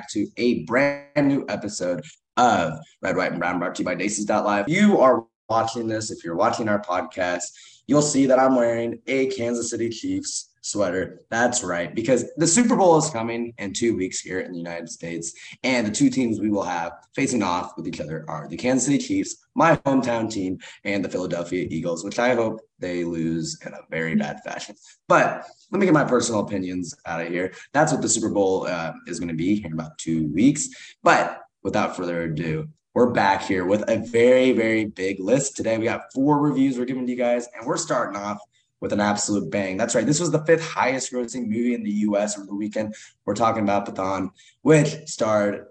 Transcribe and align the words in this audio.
back 0.00 0.08
to 0.08 0.26
a 0.38 0.64
brand 0.64 1.28
new 1.28 1.44
episode 1.50 2.02
of 2.38 2.72
Red, 3.02 3.16
White, 3.16 3.32
and 3.32 3.38
Brown 3.38 3.58
brought 3.58 3.74
to 3.74 3.82
you 3.82 3.84
by 3.84 3.94
Daces.live. 3.94 4.66
You 4.66 4.98
are 4.98 5.26
watching 5.50 5.86
this, 5.86 6.10
if 6.10 6.24
you're 6.24 6.36
watching 6.36 6.70
our 6.70 6.80
podcast, 6.80 7.42
you'll 7.86 8.00
see 8.00 8.24
that 8.24 8.38
I'm 8.38 8.56
wearing 8.56 8.98
a 9.06 9.26
Kansas 9.26 9.68
City 9.68 9.90
Chiefs 9.90 10.49
sweater. 10.60 11.22
That's 11.30 11.62
right, 11.62 11.94
because 11.94 12.30
the 12.36 12.46
Super 12.46 12.76
Bowl 12.76 12.98
is 12.98 13.10
coming 13.10 13.52
in 13.58 13.72
two 13.72 13.96
weeks 13.96 14.20
here 14.20 14.40
in 14.40 14.52
the 14.52 14.58
United 14.58 14.88
States. 14.88 15.32
And 15.62 15.86
the 15.86 15.90
two 15.90 16.10
teams 16.10 16.40
we 16.40 16.50
will 16.50 16.62
have 16.62 16.92
facing 17.14 17.42
off 17.42 17.72
with 17.76 17.88
each 17.88 18.00
other 18.00 18.24
are 18.28 18.48
the 18.48 18.56
Kansas 18.56 18.86
City 18.86 18.98
Chiefs, 18.98 19.36
my 19.54 19.76
hometown 19.76 20.30
team, 20.30 20.58
and 20.84 21.04
the 21.04 21.08
Philadelphia 21.08 21.66
Eagles, 21.70 22.04
which 22.04 22.18
I 22.18 22.34
hope 22.34 22.60
they 22.78 23.04
lose 23.04 23.58
in 23.64 23.72
a 23.72 23.80
very 23.90 24.14
bad 24.14 24.40
fashion. 24.44 24.74
But 25.08 25.46
let 25.70 25.80
me 25.80 25.86
get 25.86 25.94
my 25.94 26.04
personal 26.04 26.40
opinions 26.40 26.94
out 27.06 27.20
of 27.20 27.28
here. 27.28 27.52
That's 27.72 27.92
what 27.92 28.02
the 28.02 28.08
Super 28.08 28.30
Bowl 28.30 28.66
uh, 28.66 28.92
is 29.06 29.18
going 29.18 29.28
to 29.28 29.34
be 29.34 29.64
in 29.64 29.72
about 29.72 29.98
two 29.98 30.28
weeks. 30.28 30.68
But 31.02 31.40
without 31.62 31.96
further 31.96 32.22
ado, 32.22 32.68
we're 32.94 33.10
back 33.10 33.42
here 33.42 33.64
with 33.64 33.88
a 33.88 33.98
very, 33.98 34.50
very 34.50 34.84
big 34.84 35.20
list. 35.20 35.56
Today, 35.56 35.78
we 35.78 35.84
got 35.84 36.12
four 36.12 36.40
reviews 36.40 36.76
we're 36.76 36.86
giving 36.86 37.06
to 37.06 37.12
you 37.12 37.16
guys, 37.16 37.46
and 37.54 37.64
we're 37.64 37.76
starting 37.76 38.20
off 38.20 38.38
with 38.80 38.92
an 38.92 39.00
absolute 39.00 39.50
bang. 39.50 39.76
That's 39.76 39.94
right. 39.94 40.06
This 40.06 40.20
was 40.20 40.30
the 40.30 40.44
fifth 40.44 40.66
highest 40.66 41.12
grossing 41.12 41.46
movie 41.46 41.74
in 41.74 41.82
the 41.82 41.90
US 41.90 42.36
over 42.36 42.46
the 42.46 42.54
weekend. 42.54 42.94
We're 43.24 43.34
talking 43.34 43.62
about 43.62 43.86
Pathaan, 43.86 44.30
which 44.62 45.06
starred 45.06 45.66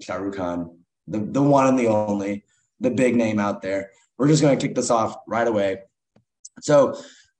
Shah 0.00 0.16
Rukh 0.16 0.36
Khan, 0.36 0.78
the, 1.08 1.20
the 1.20 1.42
one 1.42 1.66
and 1.66 1.78
the 1.78 1.88
only, 1.88 2.44
the 2.80 2.90
big 2.90 3.16
name 3.16 3.38
out 3.38 3.62
there. 3.62 3.90
We're 4.18 4.28
just 4.28 4.42
going 4.42 4.56
to 4.56 4.66
kick 4.66 4.76
this 4.76 4.90
off 4.90 5.16
right 5.26 5.46
away. 5.46 5.78
So, 6.60 6.92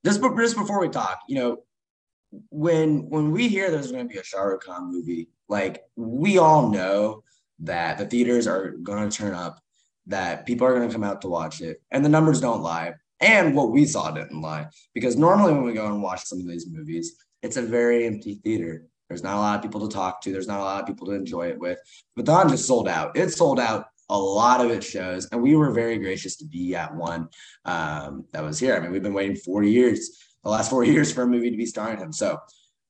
just, 0.05 0.21
just 0.21 0.57
before 0.57 0.81
we 0.81 0.89
talk, 0.89 1.21
you 1.29 1.37
know, 1.37 1.59
when 2.51 3.09
when 3.11 3.31
we 3.31 3.49
hear 3.49 3.71
there's 3.71 3.93
going 3.93 4.09
to 4.09 4.13
be 4.13 4.19
a 4.19 4.25
Shah 4.25 4.43
Rukh 4.43 4.65
Khan 4.65 4.91
movie, 4.91 5.29
like 5.49 5.85
we 5.97 6.39
all 6.39 6.71
know 6.71 7.23
that 7.61 7.99
the 7.99 8.07
theaters 8.07 8.47
are 8.47 8.71
going 8.71 9.09
to 9.09 9.17
turn 9.17 9.35
up, 9.35 9.61
that 10.07 10.47
people 10.47 10.67
are 10.67 10.75
going 10.75 10.89
to 10.89 10.93
come 10.93 11.05
out 11.05 11.23
to 11.23 11.29
watch 11.29 11.61
it, 11.61 11.81
and 11.91 12.05
the 12.05 12.09
numbers 12.09 12.41
don't 12.41 12.63
lie. 12.63 12.95
And 13.25 13.57
what 13.57 13.73
we 13.73 13.87
saw 13.87 14.11
didn't 14.11 14.41
lie. 14.41 14.67
Because 14.93 15.17
normally 15.17 15.55
when 15.55 15.65
we 15.65 15.73
go 15.73 15.87
and 15.87 16.03
watch 16.03 16.25
some 16.25 16.41
of 16.41 16.47
these 16.47 16.67
movies, 16.71 17.17
it's 17.43 17.57
a 17.57 17.63
very 17.63 18.07
empty 18.07 18.35
theater. 18.45 18.87
There's 19.09 19.23
not 19.23 19.37
a 19.37 19.41
lot 19.41 19.57
of 19.57 19.63
people 19.63 19.89
to 19.89 19.95
talk 19.95 20.21
to. 20.23 20.33
There's 20.33 20.47
not 20.47 20.61
a 20.61 20.63
lot 20.63 20.83
of 20.83 20.87
people 20.87 21.07
to 21.07 21.15
enjoy 21.15 21.49
it 21.49 21.59
with. 21.59 21.79
Pathaan 22.19 22.51
just 22.51 22.67
sold 22.67 22.87
out. 22.87 23.17
It 23.17 23.31
sold 23.31 23.59
out 23.59 23.87
a 24.11 24.19
lot 24.19 24.63
of 24.63 24.71
its 24.71 24.87
shows, 24.87 25.27
and 25.33 25.43
we 25.43 25.57
were 25.57 25.73
very 25.73 25.97
gracious 25.99 26.37
to 26.37 26.45
be 26.45 26.75
at 26.75 26.95
one 26.95 27.29
um, 27.65 28.27
that 28.33 28.43
was 28.43 28.59
here. 28.59 28.77
I 28.77 28.81
mean, 28.81 28.93
we've 28.93 29.03
been 29.03 29.15
waiting 29.15 29.37
four 29.37 29.63
years, 29.63 30.23
the 30.43 30.51
last 30.51 30.69
four 30.69 30.85
years, 30.93 31.11
for 31.11 31.23
a 31.23 31.27
movie 31.27 31.51
to 31.51 31.57
be 31.57 31.65
starring 31.65 31.99
him. 31.99 32.13
So 32.13 32.39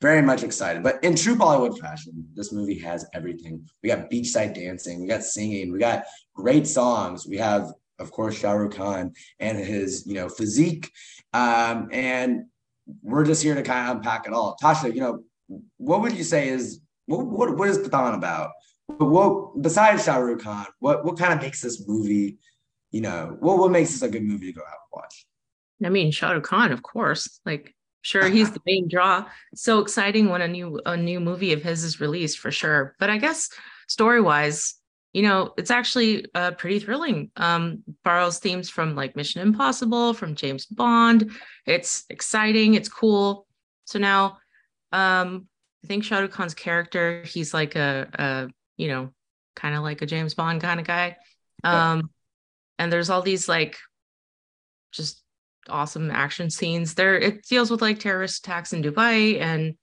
very 0.00 0.22
much 0.22 0.42
excited. 0.42 0.82
But 0.82 1.02
in 1.04 1.14
true 1.14 1.36
Bollywood 1.36 1.78
fashion, 1.78 2.28
this 2.34 2.52
movie 2.52 2.78
has 2.80 3.06
everything. 3.14 3.64
We 3.82 3.88
got 3.88 4.10
beachside 4.10 4.54
dancing, 4.54 5.02
we 5.02 5.06
got 5.06 5.22
singing, 5.22 5.70
we 5.72 5.78
got 5.78 6.04
great 6.34 6.66
songs, 6.66 7.26
we 7.26 7.38
have 7.38 7.72
of 7.98 8.10
course, 8.10 8.34
Shah 8.34 8.52
Rukh 8.52 8.74
Khan 8.74 9.12
and 9.38 9.58
his, 9.58 10.06
you 10.06 10.14
know, 10.14 10.28
physique. 10.28 10.90
Um, 11.32 11.88
and 11.92 12.46
we're 13.02 13.24
just 13.24 13.42
here 13.42 13.54
to 13.54 13.62
kind 13.62 13.90
of 13.90 13.96
unpack 13.96 14.26
it 14.26 14.32
all. 14.32 14.56
Tasha, 14.62 14.94
you 14.94 15.00
know, 15.00 15.24
what 15.76 16.00
would 16.02 16.16
you 16.16 16.24
say 16.24 16.48
is 16.48 16.80
what 17.06 17.26
what, 17.26 17.56
what 17.56 17.68
is 17.68 17.78
Pathaan 17.78 18.14
about? 18.14 18.50
What 18.86 19.62
besides 19.62 20.04
Shah 20.04 20.16
Rukh 20.16 20.42
Khan, 20.42 20.66
what 20.78 21.04
what 21.04 21.18
kind 21.18 21.32
of 21.32 21.40
makes 21.40 21.60
this 21.60 21.86
movie, 21.86 22.38
you 22.90 23.00
know, 23.00 23.36
what 23.40 23.58
what 23.58 23.70
makes 23.70 23.92
this 23.92 24.02
a 24.02 24.08
good 24.08 24.22
movie 24.22 24.52
to 24.52 24.58
go 24.58 24.62
out 24.62 24.68
and 24.68 25.02
watch? 25.02 25.26
I 25.84 25.88
mean, 25.88 26.10
Shah 26.10 26.32
Rukh 26.32 26.44
Khan, 26.44 26.72
of 26.72 26.82
course. 26.82 27.40
Like, 27.44 27.74
sure, 28.02 28.28
he's 28.28 28.50
the 28.50 28.60
main 28.66 28.88
draw. 28.88 29.26
So 29.54 29.80
exciting 29.80 30.28
when 30.28 30.42
a 30.42 30.48
new 30.48 30.80
a 30.84 30.96
new 30.96 31.20
movie 31.20 31.52
of 31.52 31.62
his 31.62 31.84
is 31.84 32.00
released 32.00 32.38
for 32.38 32.50
sure. 32.50 32.94
But 32.98 33.10
I 33.10 33.18
guess 33.18 33.48
story 33.88 34.20
wise, 34.20 34.74
you 35.14 35.22
know, 35.22 35.54
it's 35.56 35.70
actually 35.70 36.26
uh, 36.34 36.50
pretty 36.50 36.80
thrilling. 36.80 37.30
Um, 37.36 37.84
borrows 38.02 38.40
themes 38.40 38.68
from 38.68 38.96
like 38.96 39.14
Mission 39.14 39.42
Impossible, 39.42 40.12
from 40.12 40.34
James 40.34 40.66
Bond. 40.66 41.30
It's 41.66 42.04
exciting. 42.10 42.74
It's 42.74 42.88
cool. 42.88 43.46
So 43.84 44.00
now, 44.00 44.38
um, 44.90 45.46
I 45.84 45.86
think 45.86 46.02
Shah 46.02 46.18
Rukh 46.18 46.32
Khan's 46.32 46.52
character, 46.52 47.22
he's 47.24 47.54
like 47.54 47.76
a, 47.76 48.08
a 48.14 48.48
you 48.76 48.88
know, 48.88 49.12
kind 49.54 49.76
of 49.76 49.84
like 49.84 50.02
a 50.02 50.06
James 50.06 50.34
Bond 50.34 50.60
kind 50.60 50.80
of 50.80 50.86
guy. 50.86 51.16
Um, 51.62 51.72
yeah. 51.72 52.02
and 52.80 52.92
there's 52.92 53.08
all 53.08 53.22
these 53.22 53.48
like 53.48 53.78
just 54.92 55.22
awesome 55.68 56.10
action 56.10 56.50
scenes. 56.50 56.94
There, 56.94 57.16
it 57.16 57.46
deals 57.46 57.70
with 57.70 57.80
like 57.80 58.00
terrorist 58.00 58.44
attacks 58.44 58.72
in 58.72 58.82
Dubai 58.82 59.40
and 59.40 59.76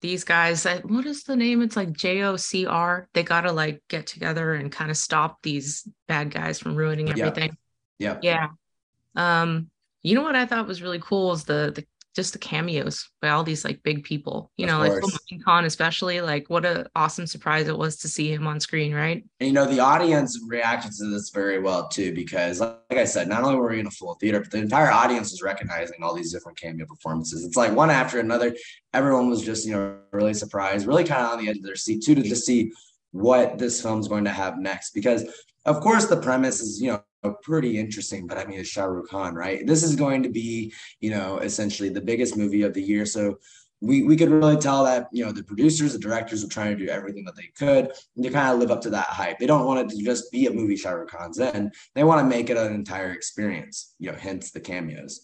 these 0.00 0.24
guys 0.24 0.64
what 0.84 1.06
is 1.06 1.24
the 1.24 1.36
name? 1.36 1.62
It's 1.62 1.76
like 1.76 1.90
jocr 1.90 3.06
they 3.14 3.22
gotta 3.22 3.52
like 3.52 3.82
get 3.88 4.06
together 4.06 4.54
and 4.54 4.70
kind 4.70 4.90
of 4.90 4.96
stop 4.96 5.42
these 5.42 5.88
bad 6.06 6.30
guys 6.30 6.58
from 6.58 6.76
ruining 6.76 7.10
everything. 7.10 7.50
Yeah 7.50 7.54
yeah, 7.98 8.18
yeah. 8.22 8.48
um 9.16 9.70
you 10.02 10.14
know 10.14 10.22
what 10.22 10.36
i 10.36 10.46
thought 10.46 10.66
was 10.66 10.82
really 10.82 11.00
cool 11.00 11.32
is 11.32 11.44
the 11.44 11.72
the 11.74 11.84
just 12.18 12.32
the 12.32 12.38
cameos 12.38 13.08
by 13.22 13.28
all 13.28 13.44
these 13.44 13.64
like 13.64 13.80
big 13.84 14.02
people. 14.02 14.50
You 14.56 14.66
of 14.66 14.70
know, 14.70 14.78
course. 14.78 15.04
like 15.04 15.12
Salman 15.12 15.44
Khan, 15.44 15.64
especially. 15.64 16.20
Like, 16.20 16.50
what 16.50 16.64
a 16.64 16.84
awesome 16.96 17.28
surprise 17.28 17.68
it 17.68 17.78
was 17.78 17.96
to 17.98 18.08
see 18.08 18.32
him 18.32 18.44
on 18.44 18.58
screen, 18.58 18.92
right? 18.92 19.24
And 19.38 19.46
you 19.46 19.52
know, 19.52 19.66
the 19.66 19.78
audience 19.78 20.36
reacted 20.48 20.90
to 20.94 21.08
this 21.10 21.30
very 21.30 21.60
well 21.60 21.86
too, 21.86 22.12
because 22.12 22.58
like, 22.58 22.74
I 22.90 23.04
said, 23.04 23.28
not 23.28 23.44
only 23.44 23.54
were 23.54 23.68
we 23.68 23.78
in 23.78 23.86
a 23.86 23.90
full 23.92 24.14
theater, 24.14 24.40
but 24.40 24.50
the 24.50 24.58
entire 24.58 24.90
audience 24.90 25.30
was 25.30 25.42
recognizing 25.42 26.02
all 26.02 26.12
these 26.12 26.32
different 26.32 26.58
cameo 26.58 26.86
performances. 26.86 27.44
It's 27.44 27.56
like 27.56 27.72
one 27.72 27.88
after 27.88 28.18
another. 28.18 28.56
Everyone 28.92 29.30
was 29.30 29.44
just, 29.44 29.64
you 29.64 29.74
know, 29.74 29.98
really 30.10 30.34
surprised, 30.34 30.88
really 30.88 31.04
kind 31.04 31.24
of 31.24 31.34
on 31.34 31.38
the 31.38 31.48
edge 31.48 31.58
of 31.58 31.62
their 31.62 31.76
seat 31.76 32.02
too, 32.02 32.16
to 32.16 32.22
just 32.22 32.44
see 32.44 32.72
what 33.12 33.58
this 33.58 33.80
film's 33.80 34.08
going 34.08 34.24
to 34.24 34.32
have 34.32 34.58
next. 34.58 34.90
Because 34.90 35.22
of 35.66 35.80
course 35.80 36.06
the 36.06 36.16
premise 36.16 36.60
is, 36.60 36.82
you 36.82 36.90
know, 36.90 37.00
pretty 37.42 37.78
interesting, 37.78 38.26
but 38.26 38.38
I 38.38 38.44
mean, 38.44 38.60
it's 38.60 38.68
Shah 38.68 38.84
Rukh 38.84 39.08
Khan, 39.08 39.34
right? 39.34 39.66
This 39.66 39.82
is 39.82 39.96
going 39.96 40.22
to 40.22 40.28
be, 40.28 40.72
you 41.00 41.10
know, 41.10 41.38
essentially 41.38 41.88
the 41.88 42.00
biggest 42.00 42.36
movie 42.36 42.62
of 42.62 42.74
the 42.74 42.82
year. 42.82 43.06
So 43.06 43.38
we, 43.80 44.02
we 44.02 44.16
could 44.16 44.30
really 44.30 44.56
tell 44.56 44.84
that, 44.84 45.08
you 45.12 45.24
know, 45.24 45.30
the 45.30 45.42
producers, 45.42 45.92
the 45.92 45.98
directors 45.98 46.44
are 46.44 46.48
trying 46.48 46.76
to 46.76 46.84
do 46.84 46.90
everything 46.90 47.24
that 47.24 47.36
they 47.36 47.50
could 47.56 47.92
to 48.20 48.30
kind 48.30 48.52
of 48.52 48.58
live 48.58 48.70
up 48.70 48.80
to 48.82 48.90
that 48.90 49.06
hype. 49.06 49.38
They 49.38 49.46
don't 49.46 49.66
want 49.66 49.80
it 49.80 49.96
to 49.96 50.02
just 50.02 50.32
be 50.32 50.46
a 50.46 50.52
movie 50.52 50.76
Shah 50.76 50.90
Rukh 50.90 51.10
Khan's 51.10 51.38
in. 51.38 51.70
They 51.94 52.04
want 52.04 52.20
to 52.20 52.26
make 52.26 52.50
it 52.50 52.56
an 52.56 52.72
entire 52.74 53.12
experience, 53.12 53.94
you 53.98 54.10
know, 54.10 54.18
hence 54.18 54.50
the 54.50 54.60
cameos. 54.60 55.20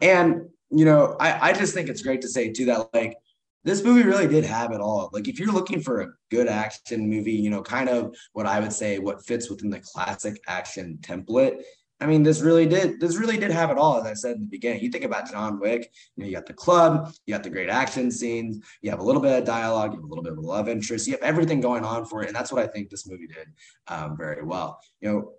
And, 0.00 0.48
you 0.70 0.84
know, 0.84 1.16
I, 1.20 1.50
I 1.50 1.52
just 1.52 1.74
think 1.74 1.88
it's 1.88 2.02
great 2.02 2.22
to 2.22 2.28
say 2.28 2.52
too 2.52 2.66
that 2.66 2.88
like 2.94 3.16
this 3.64 3.84
movie 3.84 4.02
really 4.02 4.26
did 4.26 4.44
have 4.44 4.72
it 4.72 4.80
all. 4.80 5.10
Like 5.12 5.28
if 5.28 5.38
you're 5.38 5.52
looking 5.52 5.80
for 5.80 6.00
a 6.00 6.08
good 6.30 6.48
action 6.48 7.08
movie, 7.08 7.32
you 7.32 7.50
know, 7.50 7.62
kind 7.62 7.88
of 7.88 8.14
what 8.32 8.46
I 8.46 8.60
would 8.60 8.72
say 8.72 8.98
what 8.98 9.24
fits 9.24 9.50
within 9.50 9.70
the 9.70 9.80
classic 9.80 10.40
action 10.46 10.98
template. 11.02 11.62
I 12.02 12.06
mean, 12.06 12.22
this 12.22 12.40
really 12.40 12.64
did 12.64 12.98
this 12.98 13.18
really 13.18 13.36
did 13.36 13.50
have 13.50 13.70
it 13.70 13.76
all, 13.76 14.00
as 14.00 14.06
I 14.06 14.14
said 14.14 14.36
in 14.36 14.42
the 14.42 14.48
beginning. 14.48 14.82
You 14.82 14.90
think 14.90 15.04
about 15.04 15.30
John 15.30 15.60
Wick, 15.60 15.92
you 16.16 16.22
know, 16.22 16.28
you 16.28 16.34
got 16.34 16.46
the 16.46 16.54
club, 16.54 17.12
you 17.26 17.34
got 17.34 17.42
the 17.42 17.50
great 17.50 17.68
action 17.68 18.10
scenes, 18.10 18.58
you 18.80 18.90
have 18.90 19.00
a 19.00 19.04
little 19.04 19.20
bit 19.20 19.38
of 19.38 19.44
dialogue, 19.44 19.92
you 19.92 19.98
have 19.98 20.04
a 20.04 20.08
little 20.08 20.24
bit 20.24 20.32
of 20.32 20.38
a 20.38 20.42
love 20.42 20.66
interest, 20.68 21.06
you 21.06 21.12
have 21.12 21.22
everything 21.22 21.60
going 21.60 21.84
on 21.84 22.06
for 22.06 22.22
it. 22.22 22.28
And 22.28 22.34
that's 22.34 22.50
what 22.50 22.62
I 22.62 22.66
think 22.66 22.88
this 22.88 23.06
movie 23.06 23.26
did 23.26 23.48
um, 23.88 24.16
very 24.16 24.42
well. 24.42 24.80
You 25.02 25.12
know, 25.12 25.32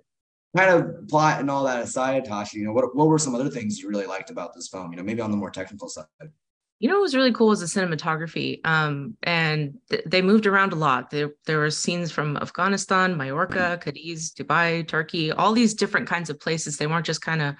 kind 0.56 0.70
of 0.70 1.08
plot 1.08 1.40
and 1.40 1.50
all 1.50 1.64
that 1.64 1.82
aside, 1.82 2.26
Tasha, 2.26 2.53
you 2.53 2.66
know, 2.66 2.74
what, 2.74 2.96
what 2.96 3.08
were 3.08 3.18
some 3.18 3.34
other 3.34 3.50
things 3.50 3.80
you 3.80 3.90
really 3.90 4.06
liked 4.06 4.30
about 4.30 4.53
this 4.53 4.68
film? 4.68 4.92
You 4.92 4.98
know, 4.98 5.03
maybe 5.03 5.22
on 5.22 5.32
the 5.32 5.38
more 5.38 5.50
technical 5.50 5.90
side. 5.90 6.06
You 6.81 6.90
know 6.90 6.96
what 6.96 7.03
was 7.03 7.16
really 7.16 7.31
cool 7.31 7.50
was 7.50 7.59
the 7.59 7.68
cinematography. 7.68 8.59
Um, 8.66 9.16
and 9.22 9.76
th- 9.91 10.02
they 10.08 10.23
moved 10.23 10.47
around 10.47 10.73
a 10.73 10.78
lot. 10.78 11.11
There, 11.11 11.29
there 11.46 11.59
were 11.59 11.70
scenes 11.70 12.11
from 12.11 12.38
Afghanistan, 12.38 13.16
Mallorca, 13.16 13.79
Cadiz, 13.79 14.34
Dubai, 14.34 14.88
Turkey, 14.88 15.32
all 15.32 15.53
these 15.53 15.76
different 15.76 16.08
kinds 16.08 16.32
of 16.32 16.40
places. 16.40 16.78
They 16.78 16.88
weren't 16.88 17.06
just 17.06 17.22
kind 17.22 17.44
of 17.44 17.53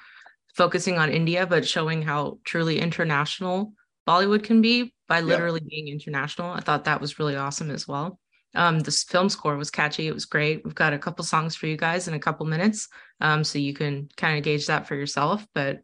focusing 0.56 0.98
on 0.98 1.12
India, 1.12 1.46
but 1.46 1.68
showing 1.68 2.02
how 2.02 2.40
truly 2.46 2.80
international 2.80 3.74
Bollywood 4.08 4.44
can 4.44 4.60
be 4.60 4.96
by 5.08 5.22
literally 5.22 5.62
being 5.70 5.88
international. 5.88 6.50
I 6.52 6.62
thought 6.62 6.86
that 6.86 7.00
was 7.00 7.20
really 7.20 7.36
awesome 7.36 7.70
as 7.70 7.88
well. 7.88 8.20
Um, 8.56 8.80
this 8.80 9.04
film 9.04 9.30
score 9.30 9.56
was 9.56 9.70
catchy. 9.70 10.08
It 10.08 10.16
was 10.16 10.26
great. 10.26 10.66
We've 10.66 10.74
got 10.74 10.94
a 10.94 11.00
couple 11.00 11.24
songs 11.24 11.56
for 11.56 11.68
you 11.68 11.78
guys 11.78 12.08
in 12.08 12.16
a 12.16 12.20
couple 12.20 12.46
minutes, 12.48 12.90
um, 13.22 13.44
so 13.44 13.60
you 13.60 13.74
can 13.74 14.10
kind 14.18 14.38
of 14.38 14.44
gauge 14.44 14.66
that 14.66 14.88
for 14.88 14.96
yourself. 14.96 15.46
But 15.54 15.82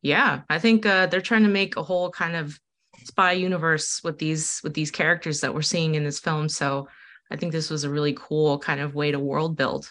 yeah, 0.00 0.40
I 0.48 0.58
think 0.58 0.86
uh, 0.86 1.06
they're 1.06 1.20
trying 1.20 1.42
to 1.42 1.50
make 1.50 1.76
a 1.76 1.82
whole 1.82 2.10
kind 2.10 2.36
of 2.36 2.58
spy 3.04 3.32
universe 3.32 4.00
with 4.02 4.18
these 4.18 4.60
with 4.62 4.74
these 4.74 4.90
characters 4.90 5.40
that 5.40 5.54
we're 5.54 5.62
seeing 5.62 5.94
in 5.94 6.04
this 6.04 6.20
film. 6.20 6.48
So 6.48 6.88
I 7.30 7.36
think 7.36 7.52
this 7.52 7.70
was 7.70 7.84
a 7.84 7.90
really 7.90 8.16
cool 8.18 8.58
kind 8.58 8.80
of 8.80 8.94
way 8.94 9.12
to 9.12 9.18
world 9.18 9.56
build. 9.56 9.90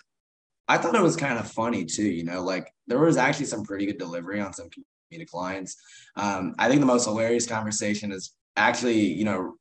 I 0.68 0.78
thought 0.78 0.96
it 0.96 1.02
was 1.02 1.16
kind 1.16 1.40
of 1.40 1.52
funny 1.52 1.86
too. 1.86 2.08
You 2.08 2.24
know, 2.24 2.44
like 2.44 2.72
there 2.88 3.00
was 3.00 3.18
actually 3.18 3.46
some 3.46 3.64
pretty 3.64 3.86
good 3.86 3.98
delivery 3.98 4.40
on 4.40 4.54
some 4.54 4.70
comedic 5.12 5.34
lines. 5.34 5.76
Um, 6.16 6.54
I 6.60 6.68
think 6.68 6.80
the 6.80 6.86
most 6.86 7.06
hilarious 7.06 7.48
conversation 7.48 8.12
is 8.12 8.34
actually, 8.56 9.00
you 9.00 9.26
know, 9.26 9.56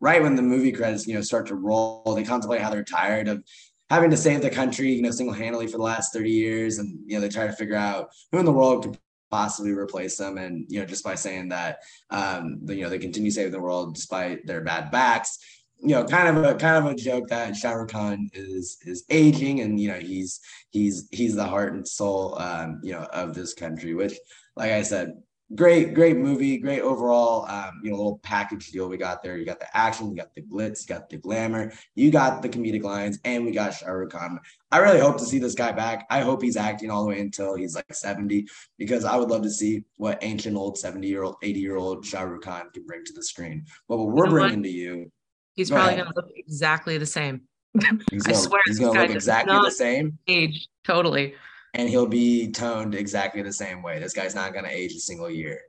right 0.00 0.22
when 0.22 0.36
the 0.36 0.42
movie 0.42 0.72
credits, 0.72 1.06
you 1.06 1.14
know, 1.14 1.22
start 1.22 1.46
to 1.46 1.54
roll. 1.54 2.14
They 2.14 2.24
contemplate 2.24 2.60
how 2.60 2.70
they're 2.70 2.84
tired 2.84 3.28
of 3.28 3.42
having 3.88 4.10
to 4.10 4.16
save 4.16 4.42
the 4.42 4.50
country, 4.50 4.92
you 4.92 5.02
know, 5.02 5.10
single 5.10 5.34
handedly 5.34 5.66
for 5.66 5.78
the 5.78 5.84
last 5.84 6.12
30 6.12 6.30
years. 6.30 6.78
And, 6.78 6.98
you 7.06 7.14
know, 7.14 7.20
they 7.20 7.28
try 7.28 7.46
to 7.46 7.52
figure 7.52 7.76
out 7.76 8.08
who 8.30 8.38
in 8.38 8.44
the 8.44 8.52
world 8.52 8.82
could 8.82 8.98
possibly 9.32 9.72
replace 9.72 10.16
them. 10.16 10.36
And, 10.38 10.66
you 10.68 10.78
know, 10.78 10.86
just 10.86 11.02
by 11.02 11.16
saying 11.16 11.48
that, 11.48 11.78
um, 12.10 12.60
you 12.68 12.82
know, 12.82 12.90
they 12.90 12.98
continue 12.98 13.32
saving 13.32 13.50
the 13.50 13.66
world 13.66 13.94
despite 13.96 14.46
their 14.46 14.60
bad 14.60 14.90
backs. 14.92 15.38
you 15.82 15.94
know, 15.96 16.04
kind 16.04 16.28
of 16.28 16.44
a 16.44 16.54
kind 16.54 16.76
of 16.76 16.92
a 16.92 16.94
joke 16.94 17.26
that 17.28 17.56
Shah 17.56 17.72
Rukh 17.72 17.90
Khan 17.90 18.30
is 18.32 18.78
is 18.86 19.04
aging, 19.10 19.60
and 19.60 19.80
you 19.80 19.88
know, 19.88 19.98
he's 19.98 20.40
he's 20.70 21.08
he's 21.10 21.34
the 21.34 21.44
heart 21.44 21.72
and 21.74 21.86
soul, 21.86 22.38
um, 22.38 22.80
you 22.84 22.92
know, 22.92 23.02
of 23.12 23.34
this 23.34 23.52
country. 23.52 23.92
Which, 23.94 24.14
like 24.54 24.70
I 24.70 24.82
said, 24.82 25.14
great, 25.54 25.94
great 25.94 26.16
movie, 26.16 26.58
great 26.58 26.80
overall, 26.80 27.46
um, 27.46 27.80
you 27.82 27.90
know, 27.90 27.96
little 27.96 28.18
package 28.18 28.70
deal 28.70 28.88
we 28.88 28.96
got 28.96 29.22
there. 29.22 29.36
You 29.36 29.44
got 29.44 29.60
the 29.60 29.76
action, 29.76 30.10
you 30.10 30.16
got 30.16 30.34
the 30.34 30.42
glitz, 30.42 30.82
you 30.82 30.94
got 30.94 31.08
the 31.08 31.16
glamour, 31.16 31.72
you 31.94 32.10
got 32.10 32.42
the 32.42 32.48
comedic 32.48 32.82
lines, 32.82 33.18
and 33.24 33.44
we 33.44 33.52
got 33.52 33.74
Shah 33.74 33.90
Rukh 33.90 34.10
Khan. 34.10 34.40
I 34.70 34.78
really 34.78 35.00
hope 35.00 35.18
to 35.18 35.24
see 35.24 35.38
this 35.38 35.54
guy 35.54 35.72
back. 35.72 36.06
I 36.10 36.20
hope 36.20 36.42
he's 36.42 36.56
acting 36.56 36.90
all 36.90 37.02
the 37.02 37.08
way 37.08 37.20
until 37.20 37.54
he's 37.54 37.74
like 37.74 37.92
70, 37.92 38.46
because 38.78 39.04
I 39.04 39.16
would 39.16 39.28
love 39.28 39.42
to 39.42 39.50
see 39.50 39.84
what 39.96 40.18
ancient 40.22 40.56
old 40.56 40.78
70 40.78 41.06
year 41.06 41.22
old, 41.22 41.36
80 41.42 41.60
year 41.60 41.76
old 41.76 42.04
Shah 42.04 42.22
Rukh 42.22 42.42
Khan 42.42 42.70
can 42.72 42.84
bring 42.86 43.04
to 43.04 43.12
the 43.12 43.22
screen. 43.22 43.64
But 43.88 43.98
what 43.98 44.08
we're 44.08 44.24
you 44.24 44.30
know 44.30 44.30
bringing 44.30 44.58
what? 44.60 44.64
to 44.64 44.70
you, 44.70 45.12
he's 45.54 45.70
go 45.70 45.76
probably 45.76 45.96
going 45.96 46.08
to 46.08 46.14
look 46.16 46.30
exactly 46.36 46.98
the 46.98 47.06
same. 47.06 47.42
He's 48.10 48.24
gonna, 48.24 48.36
I 48.36 48.40
swear, 48.42 48.60
he's 48.66 48.78
going 48.78 48.92
to 48.92 49.00
look 49.00 49.10
exactly 49.12 49.54
the 49.54 49.70
same. 49.70 50.18
Age 50.28 50.68
totally 50.84 51.34
and 51.74 51.88
he'll 51.88 52.06
be 52.06 52.50
toned 52.50 52.94
exactly 52.94 53.42
the 53.42 53.52
same 53.52 53.82
way. 53.82 53.98
This 53.98 54.12
guy's 54.12 54.34
not 54.34 54.52
going 54.52 54.64
to 54.64 54.70
age 54.70 54.92
a 54.92 55.00
single 55.00 55.30
year. 55.30 55.60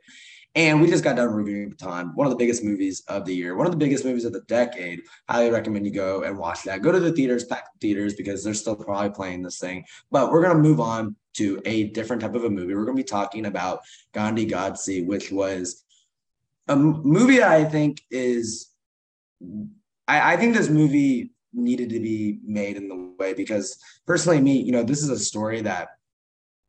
And 0.56 0.80
we 0.80 0.88
just 0.88 1.04
got 1.04 1.16
done 1.16 1.30
reviewing 1.34 1.72
Pathaan, 1.72 2.14
one 2.14 2.28
of 2.28 2.32
the 2.32 2.38
biggest 2.38 2.64
movies 2.64 3.02
of 3.08 3.26
the 3.26 3.34
year, 3.34 3.56
one 3.56 3.66
of 3.66 3.72
the 3.72 3.78
biggest 3.78 4.06
movies 4.06 4.24
of 4.24 4.34
the 4.34 4.42
decade. 4.42 5.02
Highly 5.28 5.50
recommend 5.50 5.86
you 5.86 5.92
go 5.92 6.22
and 6.22 6.38
watch 6.38 6.62
that. 6.64 6.84
Go 6.84 6.92
to 6.92 7.00
the 7.00 7.12
theaters, 7.12 7.46
pack 7.46 7.74
the 7.74 7.88
theaters 7.88 8.14
because 8.14 8.44
they're 8.44 8.54
still 8.54 8.76
probably 8.76 9.10
playing 9.10 9.42
this 9.42 9.58
thing. 9.58 9.84
But 10.12 10.32
we're 10.32 10.44
going 10.44 10.56
to 10.56 10.62
move 10.62 10.80
on 10.80 11.16
to 11.36 11.60
a 11.66 11.86
different 11.86 12.22
type 12.22 12.36
of 12.36 12.44
a 12.44 12.50
movie. 12.52 12.76
We're 12.76 12.86
going 12.86 12.98
to 12.98 13.04
be 13.04 13.08
talking 13.08 13.48
about 13.48 13.80
Gandhi 14.14 14.46
Godse, 14.46 15.08
which 15.08 15.32
was 15.32 15.84
a 16.68 16.76
movie 16.76 17.38
that 17.38 17.52
I 17.52 17.66
think 17.66 18.02
is, 18.12 18.70
I, 20.08 20.34
I 20.34 20.38
think 20.38 20.56
this 20.56 20.70
movie 20.70 21.32
needed 21.54 21.90
to 21.90 22.00
be 22.00 22.40
made 22.46 22.78
in 22.78 22.88
the 22.88 23.14
way 23.20 23.34
because 23.34 23.78
personally 24.06 24.42
me 24.42 24.62
you 24.62 24.72
know 24.72 24.84
this 24.84 25.04
is 25.04 25.10
a 25.10 25.20
story 25.20 25.62
that 25.62 25.90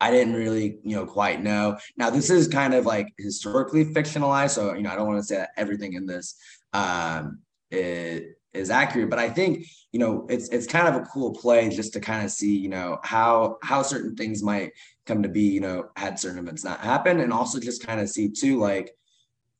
I 0.00 0.10
didn't 0.10 0.34
really, 0.34 0.80
you 0.82 0.96
know, 0.96 1.06
quite 1.06 1.42
know. 1.42 1.78
Now, 1.96 2.10
this 2.10 2.28
is 2.28 2.46
kind 2.46 2.74
of 2.74 2.84
like 2.84 3.14
historically 3.16 3.86
fictionalized, 3.86 4.50
so 4.50 4.74
you 4.74 4.82
know, 4.82 4.90
I 4.90 4.96
don't 4.96 5.06
want 5.06 5.20
to 5.20 5.24
say 5.24 5.36
that 5.36 5.50
everything 5.56 5.94
in 5.94 6.04
this 6.04 6.36
um, 6.74 7.38
is, 7.70 8.34
is 8.52 8.70
accurate, 8.70 9.08
but 9.08 9.18
I 9.18 9.30
think 9.30 9.66
you 9.92 10.00
know, 10.00 10.26
it's 10.28 10.48
it's 10.48 10.66
kind 10.66 10.88
of 10.88 11.00
a 11.00 11.06
cool 11.06 11.32
play 11.32 11.68
just 11.68 11.92
to 11.92 12.00
kind 12.00 12.24
of 12.24 12.32
see, 12.32 12.54
you 12.54 12.68
know, 12.68 12.98
how 13.04 13.58
how 13.62 13.82
certain 13.82 14.16
things 14.16 14.42
might 14.42 14.72
come 15.06 15.22
to 15.22 15.28
be, 15.28 15.42
you 15.42 15.60
know, 15.60 15.88
had 15.96 16.18
certain 16.18 16.40
events 16.40 16.64
not 16.64 16.80
happen, 16.80 17.20
and 17.20 17.32
also 17.32 17.60
just 17.60 17.86
kind 17.86 18.00
of 18.00 18.10
see 18.10 18.28
too, 18.28 18.58
like 18.58 18.90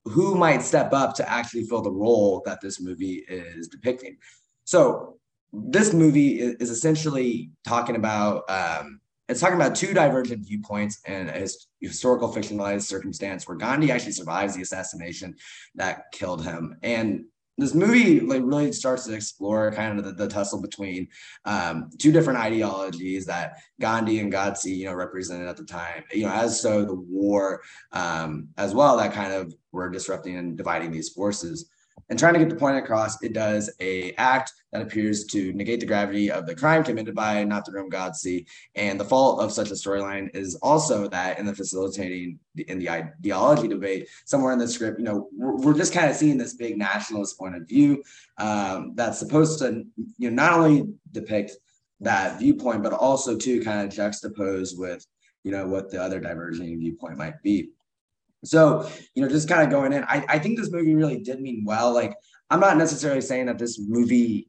who 0.05 0.35
might 0.35 0.61
step 0.61 0.93
up 0.93 1.15
to 1.15 1.31
actually 1.31 1.65
fill 1.65 1.81
the 1.81 1.91
role 1.91 2.43
that 2.45 2.61
this 2.61 2.81
movie 2.81 3.25
is 3.29 3.69
depicting. 3.69 4.19
So 4.65 5.19
this 5.53 5.93
movie 5.93 6.41
is, 6.41 6.71
essentially 6.71 7.51
talking 7.67 7.97
about 7.97 8.49
um, 8.51 9.01
it's 9.29 9.41
talking 9.41 9.57
about 9.57 9.75
two 9.75 9.95
divergent 9.95 10.47
viewpoints 10.47 11.01
and 11.07 11.31
a 11.31 11.49
historical 11.81 12.33
fictionalized 12.33 12.83
circumstance 12.83 13.49
where 13.49 13.57
Gandhi 13.57 13.91
actually 13.91 14.13
survives 14.13 14.55
the 14.55 14.63
assassination 14.63 15.35
that 15.77 16.13
killed 16.13 16.45
him. 16.45 16.77
And 16.83 17.25
this 17.57 17.73
movie 17.73 18.21
like 18.21 18.43
really 18.45 18.73
starts 18.73 19.07
to 19.07 19.15
explore 19.15 19.71
kind 19.73 19.99
of 19.99 20.05
the, 20.05 20.13
the 20.13 20.29
tussle 20.29 20.61
between 20.61 21.09
um, 21.45 21.89
two 21.99 22.11
different 22.11 22.41
ideologies 22.41 23.25
that 23.27 23.59
Gandhi 23.81 24.19
and 24.19 24.33
Godse, 24.33 24.65
you 24.67 24.87
know, 24.87 24.95
represented 24.95 25.47
at 25.47 25.57
the 25.57 25.65
time. 25.65 26.03
You 26.13 26.27
know, 26.27 26.33
as 26.33 26.61
so 26.61 26.85
the 26.85 26.95
war 26.95 27.63
um, 27.93 28.49
as 28.59 28.75
well 28.75 28.97
that 28.97 29.13
kind 29.13 29.33
of 29.33 29.55
were 29.73 29.89
disrupting 29.89 30.37
and 30.37 30.57
dividing 30.57 30.91
these 30.91 31.11
forces 31.11 31.71
and 32.11 32.19
trying 32.19 32.35
to 32.35 32.41
get 32.41 32.51
the 32.51 32.57
point 32.57 32.77
across, 32.77 33.23
it 33.23 33.33
does 33.33 33.71
a 33.81 34.13
act 34.13 34.53
that 34.73 34.83
appears 34.83 35.25
to 35.25 35.53
negate 35.55 35.81
the 35.81 35.87
gravity 35.87 36.31
of 36.31 36.47
the 36.47 36.55
crime 36.55 36.85
committed 36.85 37.15
by 37.15 37.45
not 37.45 37.65
the 37.65 37.73
Nathuram 37.73 37.91
Godse. 37.91 38.45
And 38.75 39.01
the 39.01 39.05
fault 39.05 39.41
of 39.41 39.53
such 39.53 39.71
a 39.71 39.75
storyline 39.75 40.35
is 40.35 40.55
also 40.57 41.09
that 41.09 41.39
in 41.39 41.47
the 41.47 41.55
facilitating 41.55 42.39
in 42.69 42.79
the 42.79 42.91
ideology 42.91 43.69
debate, 43.69 44.09
somewhere 44.27 44.53
in 44.53 44.59
the 44.59 44.69
script, 44.69 44.99
you 44.99 45.05
know, 45.05 45.29
we're, 45.37 45.57
we're 45.57 45.77
just 45.77 45.95
kind 45.95 46.11
of 46.11 46.17
seeing 46.17 46.37
this 46.37 46.55
big 46.55 46.77
nationalist 46.77 47.39
point 47.39 47.57
of 47.57 47.67
view 47.67 48.03
um, 48.39 48.93
that's 48.95 49.19
supposed 49.19 49.59
to, 49.61 49.85
you 50.19 50.31
know, 50.31 50.43
not 50.43 50.59
only 50.59 50.93
depict 51.13 51.53
that 52.01 52.39
viewpoint, 52.39 52.83
but 52.83 52.93
also 52.93 53.37
to 53.37 53.63
kind 53.63 53.81
of 53.81 53.97
juxtapose 53.97 54.77
with, 54.77 55.07
you 55.43 55.53
know, 55.53 55.67
what 55.67 55.91
the 55.91 56.03
other 56.03 56.21
diverging 56.21 56.79
viewpoint 56.79 57.17
might 57.17 57.41
be. 57.43 57.71
So, 58.45 58.89
you 59.15 59.23
know, 59.23 59.29
just 59.29 59.49
kind 59.49 59.63
of 59.63 59.71
going 59.71 59.93
in, 59.93 60.05
I, 60.05 60.25
I 60.29 60.39
think 60.39 60.59
this 60.59 60.71
movie 60.71 60.95
really 60.95 61.21
did 61.21 61.41
mean 61.41 61.65
well. 61.67 61.93
Like, 61.93 62.15
I'm 62.51 62.61
not 62.61 62.77
necessarily 62.77 63.21
saying 63.21 63.47
that 63.47 63.59
this 63.59 63.81
movie 63.81 64.49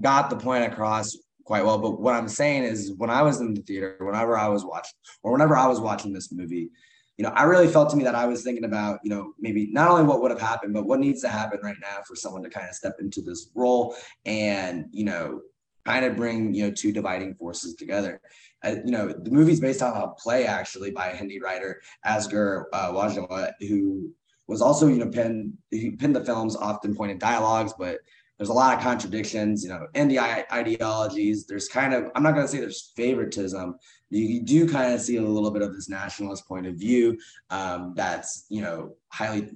got 0.00 0.30
the 0.30 0.36
point 0.36 0.64
across 0.64 1.16
quite 1.44 1.64
well, 1.64 1.78
but 1.78 2.00
what 2.00 2.14
I'm 2.14 2.28
saying 2.28 2.64
is 2.64 2.92
when 2.96 3.08
I 3.08 3.22
was 3.22 3.40
in 3.40 3.54
the 3.54 3.62
theater, 3.62 3.96
whenever 4.00 4.36
I 4.36 4.48
was 4.48 4.64
watching, 4.64 4.94
or 5.22 5.32
whenever 5.32 5.56
I 5.56 5.66
was 5.68 5.80
watching 5.80 6.12
this 6.12 6.32
movie, 6.32 6.70
you 7.16 7.22
know, 7.22 7.30
I 7.30 7.44
really 7.44 7.68
felt 7.68 7.88
to 7.90 7.96
me 7.96 8.04
that 8.04 8.14
I 8.14 8.26
was 8.26 8.42
thinking 8.42 8.64
about, 8.64 8.98
you 9.02 9.10
know, 9.10 9.32
maybe 9.38 9.68
not 9.72 9.90
only 9.90 10.04
what 10.04 10.20
would 10.20 10.30
have 10.30 10.40
happened, 10.40 10.74
but 10.74 10.86
what 10.86 11.00
needs 11.00 11.22
to 11.22 11.28
happen 11.28 11.60
right 11.62 11.76
now 11.80 11.98
for 12.06 12.14
someone 12.14 12.42
to 12.42 12.50
kind 12.50 12.68
of 12.68 12.74
step 12.74 12.96
into 13.00 13.22
this 13.22 13.50
role 13.54 13.96
and, 14.26 14.86
you 14.90 15.04
know, 15.04 15.40
kind 15.86 16.04
of 16.04 16.16
bring, 16.16 16.52
you 16.52 16.64
know, 16.64 16.70
two 16.70 16.92
dividing 16.92 17.34
forces 17.36 17.74
together 17.74 18.20
you 18.84 18.90
know, 18.90 19.08
the 19.08 19.30
movie's 19.30 19.60
based 19.60 19.82
on 19.82 19.96
a 19.96 20.08
play 20.08 20.46
actually 20.46 20.90
by 20.90 21.08
a 21.08 21.16
Hindi 21.16 21.40
writer, 21.40 21.80
Asghar 22.04 22.64
uh, 22.72 22.92
Wajwa, 22.92 23.52
who 23.60 24.10
was 24.48 24.62
also, 24.62 24.86
you 24.86 24.98
know, 24.98 25.10
penned, 25.10 25.54
he 25.70 25.90
penned 25.92 26.16
the 26.16 26.24
film's 26.24 26.56
often 26.56 26.94
pointed 26.94 27.18
dialogues, 27.18 27.72
but 27.78 27.98
there's 28.38 28.50
a 28.50 28.54
lot 28.54 28.76
of 28.76 28.82
contradictions, 28.82 29.64
you 29.64 29.70
know, 29.70 29.86
in 29.94 30.08
the 30.08 30.20
ideologies. 30.20 31.46
There's 31.46 31.68
kind 31.68 31.94
of, 31.94 32.10
I'm 32.14 32.22
not 32.22 32.34
going 32.34 32.46
to 32.46 32.52
say 32.52 32.60
there's 32.60 32.92
favoritism. 32.94 33.76
You, 34.10 34.22
you, 34.22 34.42
do 34.42 34.68
kind 34.68 34.92
of 34.92 35.00
see 35.00 35.16
a 35.16 35.22
little 35.22 35.50
bit 35.50 35.62
of 35.62 35.74
this 35.74 35.88
nationalist 35.88 36.46
point 36.46 36.66
of 36.66 36.74
view 36.74 37.18
um, 37.50 37.94
that's, 37.96 38.44
you 38.50 38.60
know, 38.60 38.94
highly 39.08 39.48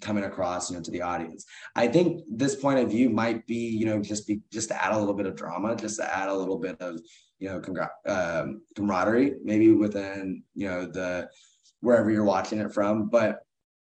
coming 0.00 0.24
across, 0.24 0.70
you 0.70 0.76
know, 0.76 0.82
to 0.82 0.90
the 0.90 1.02
audience. 1.02 1.44
I 1.74 1.88
think 1.88 2.22
this 2.28 2.54
point 2.54 2.78
of 2.78 2.90
view 2.90 3.10
might 3.10 3.46
be, 3.46 3.56
you 3.56 3.86
know, 3.86 4.00
just 4.00 4.26
be 4.26 4.40
just 4.52 4.68
to 4.68 4.84
add 4.84 4.92
a 4.92 4.98
little 4.98 5.14
bit 5.14 5.26
of 5.26 5.36
drama, 5.36 5.76
just 5.76 5.96
to 5.96 6.16
add 6.16 6.28
a 6.28 6.34
little 6.34 6.58
bit 6.58 6.80
of, 6.80 7.00
you 7.38 7.48
know, 7.48 7.60
congr- 7.60 7.88
um, 8.06 8.62
camaraderie, 8.76 9.34
maybe 9.44 9.72
within, 9.72 10.42
you 10.54 10.68
know, 10.68 10.86
the 10.86 11.28
wherever 11.80 12.10
you're 12.10 12.24
watching 12.24 12.58
it 12.58 12.72
from. 12.72 13.08
But 13.08 13.40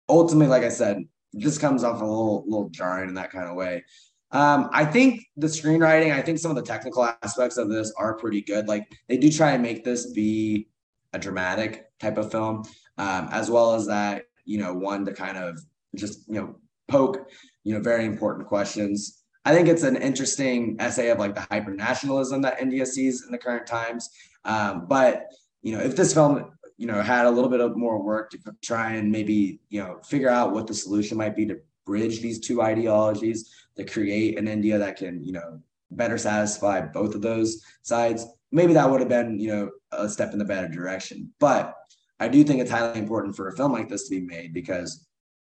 ultimately, 0.07 0.47
like 0.47 0.63
I 0.63 0.69
said, 0.69 1.03
this 1.33 1.57
comes 1.57 1.83
off 1.83 2.01
a 2.01 2.05
little, 2.05 2.43
little 2.45 2.69
jarring 2.69 3.09
in 3.09 3.15
that 3.15 3.31
kind 3.31 3.47
of 3.47 3.55
way. 3.55 3.83
Um, 4.31 4.69
I 4.71 4.85
think 4.85 5.25
the 5.37 5.47
screenwriting, 5.47 6.13
I 6.13 6.21
think 6.21 6.37
some 6.37 6.51
of 6.51 6.57
the 6.57 6.63
technical 6.63 7.03
aspects 7.23 7.57
of 7.57 7.69
this 7.69 7.91
are 7.97 8.15
pretty 8.15 8.41
good. 8.41 8.67
Like 8.67 8.87
they 9.07 9.17
do 9.17 9.31
try 9.31 9.51
and 9.51 9.63
make 9.63 9.83
this 9.83 10.11
be 10.11 10.67
a 11.13 11.19
dramatic 11.19 11.85
type 11.99 12.17
of 12.17 12.31
film, 12.31 12.63
um, 12.97 13.29
as 13.31 13.49
well 13.49 13.73
as 13.73 13.87
that, 13.87 14.25
you 14.45 14.59
know, 14.59 14.73
one 14.73 15.05
to 15.05 15.13
kind 15.13 15.37
of 15.37 15.59
just, 15.95 16.27
you 16.27 16.35
know, 16.35 16.55
poke, 16.87 17.29
you 17.63 17.73
know, 17.73 17.81
very 17.81 18.05
important 18.05 18.47
questions 18.47 19.19
I 19.45 19.53
think 19.53 19.67
it's 19.67 19.83
an 19.83 19.95
interesting 19.95 20.75
essay 20.79 21.09
of 21.09 21.19
like 21.19 21.33
the 21.33 21.47
hyper 21.49 21.73
nationalism 21.73 22.41
that 22.41 22.61
India 22.61 22.85
sees 22.85 23.23
in 23.25 23.31
the 23.31 23.37
current 23.37 23.65
times. 23.65 24.09
Um, 24.45 24.85
but 24.87 25.27
you 25.61 25.75
know, 25.75 25.81
if 25.81 25.95
this 25.95 26.13
film 26.13 26.51
you 26.77 26.87
know 26.87 27.01
had 27.01 27.25
a 27.25 27.31
little 27.31 27.49
bit 27.49 27.59
of 27.59 27.75
more 27.75 28.01
work 28.01 28.29
to 28.31 28.39
try 28.61 28.93
and 28.93 29.11
maybe 29.11 29.59
you 29.69 29.81
know 29.81 29.99
figure 30.03 30.29
out 30.29 30.53
what 30.53 30.67
the 30.67 30.73
solution 30.73 31.17
might 31.17 31.35
be 31.35 31.45
to 31.45 31.57
bridge 31.85 32.21
these 32.21 32.39
two 32.39 32.61
ideologies 32.61 33.49
to 33.75 33.83
create 33.83 34.37
an 34.37 34.47
India 34.47 34.77
that 34.77 34.97
can 34.97 35.23
you 35.23 35.33
know 35.33 35.59
better 35.91 36.17
satisfy 36.17 36.81
both 36.81 37.15
of 37.15 37.21
those 37.21 37.63
sides, 37.81 38.27
maybe 38.51 38.73
that 38.73 38.89
would 38.89 38.99
have 38.99 39.09
been 39.09 39.39
you 39.39 39.47
know 39.47 39.69
a 39.93 40.07
step 40.07 40.33
in 40.33 40.39
the 40.39 40.45
better 40.45 40.67
direction. 40.67 41.31
But 41.39 41.73
I 42.19 42.27
do 42.27 42.43
think 42.43 42.61
it's 42.61 42.69
highly 42.69 42.99
important 42.99 43.35
for 43.35 43.47
a 43.47 43.55
film 43.55 43.71
like 43.71 43.89
this 43.89 44.07
to 44.09 44.19
be 44.19 44.21
made 44.21 44.53
because 44.53 45.07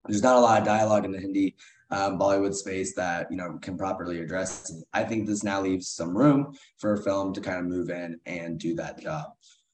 there's 0.09 0.23
not 0.23 0.35
a 0.35 0.39
lot 0.39 0.59
of 0.59 0.65
dialogue 0.65 1.05
in 1.05 1.11
the 1.11 1.19
Hindi 1.19 1.55
um, 1.91 2.19
Bollywood 2.19 2.53
space 2.53 2.93
that 2.95 3.31
you 3.31 3.37
know 3.37 3.57
can 3.61 3.77
properly 3.77 4.21
address. 4.21 4.69
It. 4.69 4.83
I 4.93 5.03
think 5.03 5.27
this 5.27 5.43
now 5.43 5.61
leaves 5.61 5.87
some 5.87 6.15
room 6.15 6.55
for 6.77 6.93
a 6.93 7.03
film 7.03 7.33
to 7.33 7.41
kind 7.41 7.59
of 7.59 7.65
move 7.65 7.89
in 7.89 8.19
and 8.25 8.59
do 8.59 8.75
that 8.75 8.99
job. 8.99 9.31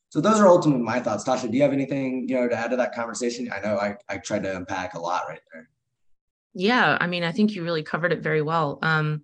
So 0.10 0.22
those 0.22 0.40
are 0.40 0.48
ultimately 0.48 0.84
my 0.84 1.00
thoughts. 1.00 1.26
Tasha, 1.26 1.50
do 1.52 1.58
you 1.58 1.64
have 1.64 1.74
anything 1.74 2.28
you 2.30 2.36
know 2.36 2.48
to 2.48 2.56
add 2.56 2.72
to 2.72 2.78
that 2.78 2.94
conversation? 2.94 3.52
I 3.52 3.60
know 3.60 3.78
I, 3.78 3.96
I 4.08 4.18
tried 4.18 4.44
to 4.44 4.56
unpack 4.56 4.94
a 4.94 5.00
lot 5.00 5.24
right 5.28 5.42
there. 5.52 5.70
Yeah, 6.54 6.98
I 7.02 7.08
mean, 7.08 7.24
I 7.24 7.34
think 7.34 7.54
you 7.54 7.64
really 7.64 7.84
covered 7.84 8.14
it 8.14 8.22
very 8.22 8.42
well. 8.42 8.80
Um, 8.82 9.24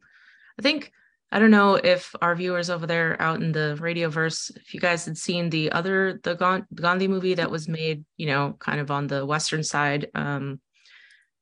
I 0.60 0.62
think 0.62 0.92
I 1.32 1.40
don't 1.40 1.52
know 1.52 1.76
if 1.76 2.14
our 2.22 2.36
viewers 2.36 2.70
over 2.70 2.86
there 2.86 3.20
out 3.22 3.42
in 3.42 3.54
the 3.54 3.78
radioverse, 3.80 4.54
if 4.58 4.74
you 4.74 4.82
guys 4.82 5.06
had 5.06 5.18
seen 5.18 5.50
the 5.50 5.72
other 5.72 6.20
the 6.24 6.66
Gandhi 6.76 7.08
movie 7.08 7.36
that 7.36 7.50
was 7.50 7.70
made, 7.70 8.04
you 8.18 8.28
know, 8.28 8.58
kind 8.60 8.82
of 8.82 8.92
on 8.92 9.08
the 9.08 9.26
western 9.26 9.64
side. 9.64 10.10
Um, 10.14 10.60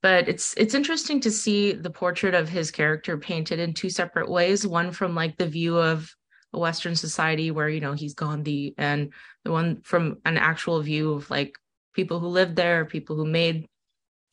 but 0.02 0.28
it's 0.28 0.54
it's 0.58 0.74
interesting 0.74 1.20
to 1.22 1.32
see 1.32 1.74
the 1.74 1.90
portrait 1.90 2.34
of 2.34 2.50
his 2.50 2.72
character 2.72 3.18
painted 3.18 3.60
in 3.60 3.74
two 3.74 3.90
separate 3.90 4.30
ways 4.30 4.66
one 4.66 4.92
from 4.92 5.16
like 5.16 5.38
the 5.38 5.48
view 5.48 5.78
of 5.78 6.10
a 6.54 6.60
western 6.60 6.96
society 6.96 7.52
where 7.52 7.70
you 7.70 7.80
know 7.80 7.94
he's 7.94 8.14
gandhi 8.14 8.74
and 8.78 9.14
the 9.46 9.52
one 9.52 9.82
from 9.84 10.18
an 10.26 10.38
actual 10.38 10.82
view 10.82 11.14
of 11.14 11.30
like 11.30 11.56
people 11.94 12.20
who 12.20 12.28
lived 12.28 12.56
there 12.56 12.86
people 12.86 13.16
who 13.16 13.26
made 13.26 13.68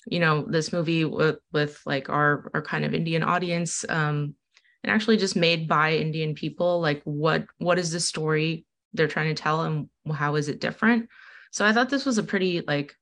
you 0.07 0.21
know 0.21 0.45
this 0.49 0.73
movie 0.73 1.05
with 1.05 1.39
with 1.53 1.81
like 1.85 2.09
our 2.09 2.51
our 2.55 2.63
kind 2.63 2.85
of 2.85 2.95
indian 2.95 3.23
audience 3.23 3.85
um 3.89 4.35
and 4.83 4.93
actually 4.93 5.17
just 5.17 5.37
made 5.37 5.69
by 5.69 5.95
indian 5.95 6.35
people 6.35 6.81
like 6.81 7.03
what 7.05 7.45
what 7.59 7.79
is 7.79 7.91
the 7.91 8.01
story 8.01 8.65
they're 8.97 9.09
trying 9.09 9.35
to 9.35 9.41
tell 9.41 9.63
and 9.63 9.89
how 10.13 10.37
is 10.37 10.49
it 10.49 10.61
different? 10.61 11.09
So 11.51 11.65
i 11.65 11.73
thought 11.73 11.91
this 11.91 12.07
was 12.07 12.19
a 12.19 12.23
pretty 12.23 12.63
like 12.67 12.95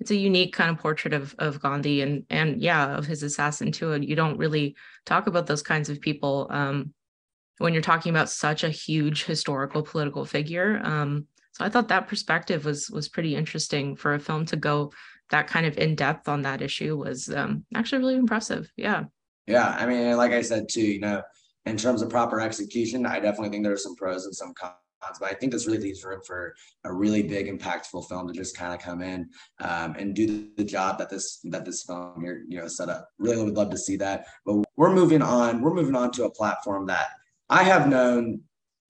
it's 0.00 0.10
a 0.10 0.16
unique 0.16 0.52
kind 0.52 0.70
of 0.70 0.78
portrait 0.78 1.14
of 1.14 1.34
of 1.38 1.60
gandhi 1.60 2.02
and 2.02 2.24
and 2.30 2.60
yeah 2.60 2.96
of 2.96 3.06
his 3.06 3.22
assassin 3.22 3.72
too 3.72 3.92
and 3.92 4.04
you 4.04 4.16
don't 4.16 4.38
really 4.38 4.74
talk 5.06 5.26
about 5.26 5.46
those 5.46 5.62
kinds 5.62 5.88
of 5.88 6.00
people 6.00 6.46
um 6.50 6.92
when 7.58 7.72
you're 7.72 7.82
talking 7.82 8.10
about 8.10 8.28
such 8.28 8.64
a 8.64 8.68
huge 8.68 9.24
historical 9.24 9.82
political 9.82 10.24
figure 10.24 10.80
um 10.84 11.26
so 11.52 11.64
i 11.64 11.68
thought 11.68 11.88
that 11.88 12.08
perspective 12.08 12.64
was 12.64 12.90
was 12.90 13.08
pretty 13.08 13.36
interesting 13.36 13.94
for 13.94 14.14
a 14.14 14.20
film 14.20 14.44
to 14.44 14.56
go 14.56 14.90
that 15.30 15.46
kind 15.46 15.66
of 15.66 15.78
in 15.78 15.94
depth 15.94 16.28
on 16.28 16.42
that 16.42 16.62
issue 16.62 16.96
was 16.96 17.28
um, 17.30 17.64
actually 17.74 17.98
really 17.98 18.16
impressive. 18.16 18.70
Yeah. 18.76 19.04
Yeah. 19.46 19.68
I 19.68 19.86
mean, 19.86 20.16
like 20.16 20.32
I 20.32 20.42
said 20.42 20.68
too, 20.68 20.82
you 20.82 21.00
know, 21.00 21.22
in 21.66 21.76
terms 21.76 22.02
of 22.02 22.10
proper 22.10 22.40
execution, 22.40 23.06
I 23.06 23.20
definitely 23.20 23.50
think 23.50 23.64
there 23.64 23.72
are 23.72 23.78
some 23.78 23.96
pros 23.96 24.26
and 24.26 24.34
some 24.34 24.52
cons. 24.54 24.74
But 25.20 25.30
I 25.30 25.34
think 25.34 25.52
this 25.52 25.66
really 25.66 25.78
leaves 25.78 26.04
room 26.04 26.20
for 26.26 26.54
a 26.84 26.92
really 26.92 27.22
big, 27.22 27.46
impactful 27.46 28.08
film 28.08 28.26
to 28.28 28.32
just 28.32 28.56
kind 28.56 28.74
of 28.74 28.80
come 28.80 29.02
in 29.02 29.28
um, 29.60 29.94
and 29.98 30.14
do 30.14 30.48
the 30.56 30.64
job 30.64 30.98
that 30.98 31.10
this 31.10 31.40
that 31.44 31.64
this 31.64 31.84
film 31.84 32.22
here, 32.22 32.44
you 32.48 32.58
know, 32.58 32.68
set 32.68 32.88
up. 32.88 33.08
Really 33.18 33.44
would 33.44 33.56
love 33.56 33.70
to 33.70 33.78
see 33.78 33.96
that. 33.96 34.26
But 34.44 34.64
we're 34.76 34.94
moving 34.94 35.22
on. 35.22 35.60
We're 35.60 35.74
moving 35.74 35.96
on 35.96 36.10
to 36.12 36.24
a 36.24 36.30
platform 36.30 36.86
that 36.86 37.08
I 37.48 37.62
have 37.62 37.88
known 37.88 38.40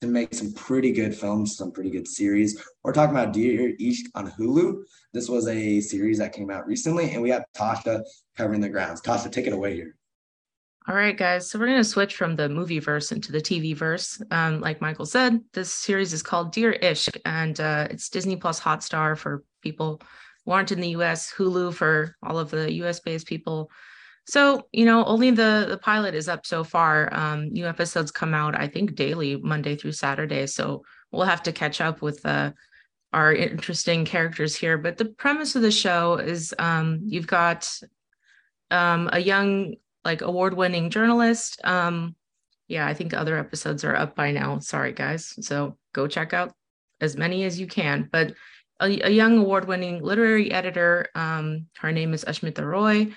to 0.00 0.06
make 0.06 0.34
some 0.34 0.52
pretty 0.52 0.92
good 0.92 1.14
films, 1.14 1.56
some 1.56 1.72
pretty 1.72 1.90
good 1.90 2.06
series. 2.06 2.62
We're 2.82 2.92
talking 2.92 3.16
about 3.16 3.32
Dear 3.32 3.74
Ishq 3.80 4.04
on 4.14 4.30
Hulu. 4.30 4.82
This 5.12 5.28
was 5.28 5.48
a 5.48 5.80
series 5.80 6.18
that 6.18 6.32
came 6.32 6.50
out 6.50 6.66
recently, 6.66 7.10
and 7.10 7.22
we 7.22 7.30
have 7.30 7.44
Tasha 7.56 8.02
covering 8.36 8.60
the 8.60 8.68
grounds. 8.68 9.00
Tasha, 9.00 9.32
take 9.32 9.46
it 9.46 9.52
away 9.52 9.74
here. 9.74 9.96
All 10.86 10.94
right, 10.94 11.16
guys. 11.16 11.48
So 11.48 11.58
we're 11.58 11.66
going 11.66 11.78
to 11.78 11.84
switch 11.84 12.14
from 12.14 12.36
the 12.36 12.50
movie 12.50 12.78
verse 12.78 13.10
into 13.10 13.32
the 13.32 13.40
TV 13.40 13.74
verse. 13.74 14.20
Um, 14.30 14.60
like 14.60 14.82
Michael 14.82 15.06
said, 15.06 15.40
this 15.54 15.72
series 15.72 16.12
is 16.12 16.22
called 16.22 16.52
Dear 16.52 16.76
Ishq, 16.82 17.16
and 17.24 17.58
uh, 17.58 17.88
it's 17.90 18.10
Disney 18.10 18.36
Plus 18.36 18.60
Hotstar 18.60 19.16
for 19.16 19.44
people 19.62 20.02
who 20.44 20.52
aren't 20.52 20.72
in 20.72 20.80
the 20.82 20.90
US, 20.90 21.32
Hulu 21.32 21.72
for 21.72 22.14
all 22.22 22.38
of 22.38 22.50
the 22.50 22.70
US 22.82 23.00
based 23.00 23.26
people. 23.26 23.70
So, 24.26 24.68
you 24.72 24.84
know, 24.84 25.06
only 25.06 25.30
the 25.30 25.64
the 25.68 25.78
pilot 25.78 26.14
is 26.14 26.28
up 26.28 26.44
so 26.44 26.62
far. 26.62 27.08
Um, 27.14 27.48
new 27.48 27.66
episodes 27.66 28.10
come 28.10 28.34
out, 28.34 28.54
I 28.54 28.68
think, 28.68 28.94
daily, 28.94 29.36
Monday 29.36 29.76
through 29.76 29.92
Saturday. 29.92 30.46
So 30.46 30.82
we'll 31.10 31.24
have 31.24 31.42
to 31.44 31.52
catch 31.52 31.80
up 31.80 32.02
with 32.02 32.24
uh, 32.26 32.52
our 33.14 33.32
interesting 33.32 34.04
characters 34.04 34.54
here. 34.54 34.76
But 34.76 34.98
the 34.98 35.06
premise 35.06 35.56
of 35.56 35.62
the 35.62 35.70
show 35.70 36.16
is 36.16 36.54
um, 36.58 37.00
you've 37.06 37.26
got 37.26 37.70
um, 38.70 39.08
a 39.12 39.18
young, 39.18 39.76
like, 40.04 40.22
award-winning 40.22 40.90
journalist. 40.90 41.60
Um, 41.64 42.14
yeah, 42.68 42.86
I 42.86 42.94
think 42.94 43.14
other 43.14 43.38
episodes 43.38 43.84
are 43.84 43.96
up 43.96 44.14
by 44.14 44.30
now. 44.30 44.58
Sorry, 44.58 44.92
guys. 44.92 45.34
So 45.46 45.76
go 45.92 46.06
check 46.06 46.32
out 46.32 46.52
as 47.00 47.16
many 47.16 47.44
as 47.44 47.60
you 47.60 47.66
can. 47.66 48.08
But 48.10 48.34
a, 48.80 48.86
a 49.06 49.10
young 49.10 49.38
award-winning 49.38 50.02
literary 50.02 50.50
editor. 50.50 51.08
Um, 51.14 51.66
her 51.78 51.92
name 51.92 52.14
is 52.14 52.24
Ashmita 52.24 52.64
Roy 52.64 53.12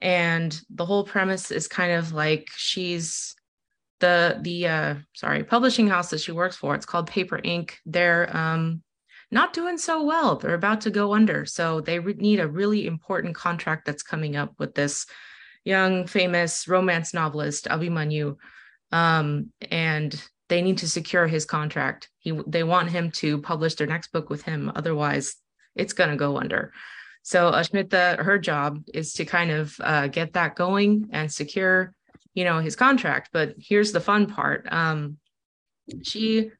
and 0.00 0.60
the 0.70 0.84
whole 0.84 1.04
premise 1.04 1.50
is 1.50 1.68
kind 1.68 1.92
of 1.92 2.12
like 2.12 2.48
she's 2.56 3.34
the 4.00 4.38
the 4.42 4.66
uh 4.66 4.94
sorry 5.14 5.42
publishing 5.42 5.88
house 5.88 6.10
that 6.10 6.20
she 6.20 6.32
works 6.32 6.56
for 6.56 6.74
it's 6.74 6.84
called 6.84 7.06
paper 7.06 7.40
ink 7.42 7.78
they're 7.86 8.34
um 8.36 8.82
not 9.30 9.54
doing 9.54 9.78
so 9.78 10.04
well 10.04 10.36
they're 10.36 10.54
about 10.54 10.82
to 10.82 10.90
go 10.90 11.14
under 11.14 11.46
so 11.46 11.80
they 11.80 11.98
re- 11.98 12.14
need 12.18 12.38
a 12.38 12.46
really 12.46 12.86
important 12.86 13.34
contract 13.34 13.86
that's 13.86 14.02
coming 14.02 14.36
up 14.36 14.52
with 14.58 14.74
this 14.74 15.06
young 15.66 16.06
famous 16.06 16.66
romance 16.68 17.12
novelist 17.12 17.66
abhimanyu 17.66 18.36
um 18.92 19.50
and 19.70 20.22
they 20.48 20.62
need 20.62 20.78
to 20.78 20.88
secure 20.88 21.26
his 21.26 21.44
contract 21.44 22.08
he 22.18 22.32
they 22.46 22.62
want 22.62 22.88
him 22.88 23.10
to 23.10 23.38
publish 23.38 23.74
their 23.74 23.86
next 23.86 24.12
book 24.12 24.30
with 24.30 24.42
him 24.42 24.72
otherwise 24.74 25.36
it's 25.74 25.92
going 25.92 26.10
to 26.10 26.16
go 26.16 26.38
under 26.38 26.72
so 27.26 27.50
Ashmita, 27.50 28.22
her 28.22 28.38
job 28.38 28.84
is 28.94 29.14
to 29.14 29.24
kind 29.24 29.50
of 29.50 29.74
uh, 29.80 30.06
get 30.06 30.34
that 30.34 30.54
going 30.54 31.08
and 31.10 31.30
secure, 31.30 31.92
you 32.34 32.44
know, 32.44 32.60
his 32.60 32.76
contract. 32.76 33.30
But 33.32 33.56
here's 33.58 33.90
the 33.90 33.98
fun 33.98 34.28
part. 34.28 34.68
Um, 34.70 35.18
she 36.04 36.52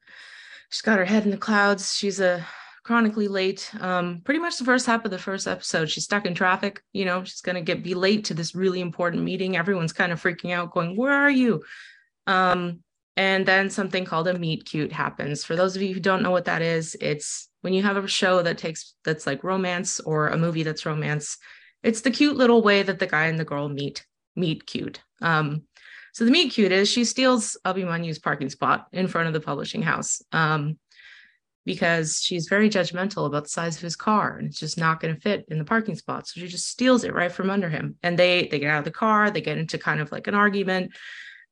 she's 0.69 0.81
got 0.81 0.99
her 0.99 1.05
head 1.05 1.23
in 1.23 1.31
the 1.31 1.37
clouds. 1.37 1.95
She's 1.95 2.19
a 2.19 2.45
chronically 2.87 3.27
late. 3.27 3.69
Um, 3.81 4.21
pretty 4.23 4.39
much 4.39 4.57
the 4.57 4.65
first 4.65 4.85
half 4.85 5.05
of 5.05 5.11
the 5.11 5.19
first 5.19 5.45
episode, 5.45 5.89
she's 5.89 6.05
stuck 6.05 6.25
in 6.25 6.33
traffic. 6.33 6.81
You 6.93 7.05
know, 7.05 7.23
she's 7.23 7.41
gonna 7.41 7.61
get 7.61 7.83
be 7.83 7.93
late 7.93 8.25
to 8.25 8.33
this 8.33 8.55
really 8.55 8.81
important 8.81 9.23
meeting. 9.23 9.57
Everyone's 9.57 9.93
kind 9.93 10.11
of 10.11 10.21
freaking 10.21 10.51
out, 10.51 10.73
going, 10.73 10.95
"Where 10.95 11.13
are 11.13 11.29
you?" 11.29 11.63
Um, 12.25 12.79
and 13.17 13.45
then 13.45 13.69
something 13.69 14.05
called 14.05 14.27
a 14.27 14.39
meet 14.39 14.65
cute 14.65 14.91
happens. 14.93 15.43
For 15.43 15.55
those 15.55 15.75
of 15.75 15.81
you 15.81 15.93
who 15.93 15.99
don't 15.99 16.23
know 16.23 16.31
what 16.31 16.45
that 16.45 16.61
is, 16.61 16.95
it's 17.01 17.49
when 17.61 17.73
you 17.73 17.83
have 17.83 17.97
a 17.97 18.07
show 18.07 18.41
that 18.41 18.57
takes 18.57 18.93
that's 19.03 19.27
like 19.27 19.43
romance 19.43 19.99
or 19.99 20.29
a 20.29 20.37
movie 20.37 20.63
that's 20.63 20.85
romance 20.85 21.37
it's 21.83 22.01
the 22.01 22.11
cute 22.11 22.35
little 22.35 22.61
way 22.61 22.83
that 22.83 22.99
the 22.99 23.07
guy 23.07 23.25
and 23.25 23.39
the 23.39 23.45
girl 23.45 23.69
meet 23.69 24.05
meet 24.35 24.65
cute 24.65 25.01
um 25.21 25.63
so 26.13 26.25
the 26.25 26.31
meet 26.31 26.51
cute 26.51 26.71
is 26.71 26.89
she 26.89 27.03
steals 27.03 27.57
abhimanyu's 27.65 28.19
parking 28.19 28.49
spot 28.49 28.87
in 28.91 29.07
front 29.07 29.27
of 29.27 29.33
the 29.33 29.41
publishing 29.41 29.81
house 29.81 30.21
um 30.31 30.77
because 31.67 32.19
she's 32.19 32.47
very 32.47 32.67
judgmental 32.67 33.27
about 33.27 33.43
the 33.43 33.49
size 33.49 33.75
of 33.75 33.83
his 33.83 33.95
car 33.95 34.37
and 34.37 34.47
it's 34.47 34.59
just 34.59 34.79
not 34.79 34.99
going 34.99 35.13
to 35.13 35.21
fit 35.21 35.45
in 35.49 35.59
the 35.59 35.63
parking 35.63 35.95
spot 35.95 36.27
so 36.27 36.39
she 36.39 36.47
just 36.47 36.67
steals 36.67 37.03
it 37.03 37.13
right 37.13 37.31
from 37.31 37.51
under 37.51 37.69
him 37.69 37.95
and 38.01 38.17
they 38.17 38.47
they 38.47 38.57
get 38.57 38.71
out 38.71 38.79
of 38.79 38.85
the 38.85 38.91
car 38.91 39.29
they 39.29 39.41
get 39.41 39.59
into 39.59 39.77
kind 39.77 40.01
of 40.01 40.11
like 40.11 40.25
an 40.25 40.33
argument 40.33 40.91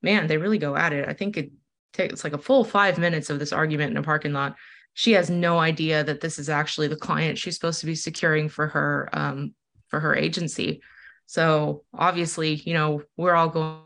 man 0.02 0.26
they 0.26 0.38
really 0.38 0.58
go 0.58 0.76
at 0.76 0.94
it 0.94 1.08
i 1.08 1.14
think 1.14 1.38
it 1.38 1.52
takes 1.94 2.24
like 2.24 2.34
a 2.34 2.38
full 2.38 2.64
five 2.64 2.98
minutes 2.98 3.30
of 3.30 3.38
this 3.38 3.54
argument 3.54 3.92
in 3.92 3.98
a 3.98 4.04
parking 4.04 4.34
lot 4.34 4.56
she 4.94 5.12
has 5.12 5.30
no 5.30 5.60
idea 5.60 6.04
that 6.04 6.22
this 6.22 6.40
is 6.40 6.50
actually 6.50 6.88
the 6.88 6.96
client 6.96 7.38
she's 7.38 7.54
supposed 7.54 7.82
to 7.82 7.86
be 7.86 7.96
securing 7.96 8.48
for 8.48 8.68
her 8.68 9.10
um, 9.14 9.54
for 9.88 10.00
her 10.00 10.16
agency. 10.16 10.82
So 11.26 11.84
obviously, 11.94 12.56
you 12.56 12.74
know, 12.74 13.02
we're 13.18 13.34
all 13.34 13.50
going, 13.50 13.80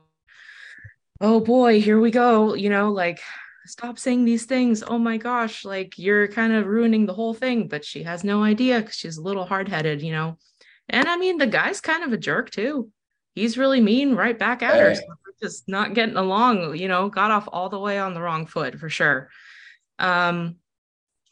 oh 1.22 1.40
boy, 1.40 1.82
here 1.82 2.00
we 2.00 2.12
go. 2.12 2.54
You 2.54 2.70
know, 2.70 2.92
like 2.92 3.22
stop 3.70 4.00
saying 4.00 4.26
these 4.26 4.46
things. 4.46 4.84
Oh 4.86 4.98
my 4.98 5.18
gosh, 5.18 5.64
like 5.66 5.98
you're 5.98 6.28
kind 6.28 6.54
of 6.54 6.66
ruining 6.66 7.06
the 7.06 7.14
whole 7.14 7.34
thing. 7.34 7.68
But 7.68 7.86
she 7.86 8.04
has 8.04 8.24
no 8.24 8.44
idea 8.44 8.82
because 8.82 8.96
she's 8.96 9.18
a 9.18 9.24
little 9.24 9.46
hard 9.46 9.68
headed, 9.68 10.02
you 10.02 10.12
know. 10.12 10.38
And 10.90 11.08
I 11.08 11.18
mean, 11.18 11.38
the 11.38 11.48
guy's 11.48 11.82
kind 11.82 12.04
of 12.04 12.14
a 12.14 12.18
jerk 12.18 12.50
too. 12.50 12.92
He's 13.36 13.58
really 13.58 13.80
mean 13.80 14.16
right 14.16 14.38
back 14.38 14.64
at 14.64 14.80
her. 14.80 14.96
So 14.96 15.02
just 15.42 15.70
not 15.70 15.94
getting 15.94 16.18
along, 16.18 16.76
you 16.76 16.88
know, 16.88 17.10
got 17.10 17.32
off 17.32 17.48
all 17.52 17.70
the 17.70 17.80
way 17.80 17.98
on 17.98 18.14
the 18.14 18.22
wrong 18.22 18.46
foot 18.46 18.78
for 18.78 18.90
sure. 18.90 19.30
Um, 19.98 20.58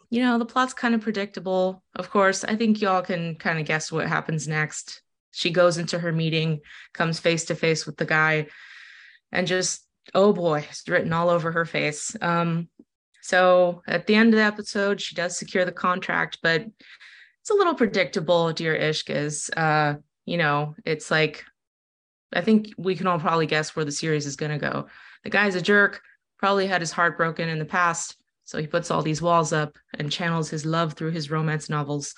you 0.10 0.22
know, 0.22 0.38
the 0.38 0.46
plot's 0.46 0.74
kind 0.74 0.96
of 0.96 1.02
predictable. 1.02 1.84
Of 1.96 2.10
course, 2.10 2.44
I 2.44 2.56
think 2.56 2.82
y'all 2.82 3.02
can 3.02 3.36
kind 3.36 3.60
of 3.60 3.66
guess 3.66 3.92
what 3.92 4.08
happens 4.08 4.48
next. 4.48 5.02
She 5.32 5.50
goes 5.50 5.78
into 5.78 6.00
her 6.00 6.12
meeting, 6.12 6.62
comes 6.94 7.20
face 7.20 7.46
to 7.46 7.56
face 7.56 7.86
with 7.86 7.98
the 7.98 8.06
guy, 8.06 8.48
and 9.32 9.46
just, 9.46 9.86
oh 10.14 10.34
boy, 10.34 10.66
it's 10.70 10.88
written 10.88 11.14
all 11.14 11.30
over 11.30 11.52
her 11.52 11.66
face. 11.66 12.16
Um, 12.22 12.70
so 13.22 13.82
at 13.88 14.08
the 14.08 14.16
end 14.16 14.34
of 14.34 14.38
the 14.38 14.46
episode, 14.46 15.02
she 15.02 15.16
does 15.16 15.38
secure 15.38 15.66
the 15.66 15.72
contract, 15.72 16.40
but 16.42 16.62
it's 17.42 17.50
a 17.50 17.56
little 17.56 17.76
predictable, 17.76 18.54
dear 18.54 18.78
Ishq 18.78 19.10
is. 19.10 19.50
Uh, 19.56 19.96
you 20.26 20.38
know, 20.38 20.76
it's 20.86 21.12
like, 21.12 21.44
I 22.34 22.42
think 22.42 22.70
we 22.78 22.96
can 22.96 23.08
all 23.08 23.20
probably 23.20 23.46
guess 23.46 23.76
where 23.76 23.86
the 23.86 23.92
series 23.92 24.26
is 24.26 24.36
going 24.36 24.52
to 24.52 24.58
go. 24.58 24.88
The 25.24 25.30
guy's 25.30 25.56
a 25.56 25.62
jerk, 25.62 26.02
probably 26.38 26.68
had 26.68 26.82
his 26.82 26.92
heart 26.92 27.18
broken 27.18 27.50
in 27.50 27.60
the 27.60 27.66
past 27.66 28.18
so 28.48 28.58
he 28.58 28.66
puts 28.66 28.90
all 28.90 29.02
these 29.02 29.22
walls 29.22 29.52
up 29.52 29.78
and 30.00 30.10
channels 30.10 30.50
his 30.50 30.66
love 30.66 30.94
through 30.94 31.12
his 31.12 31.30
romance 31.30 31.70
novels. 31.70 32.16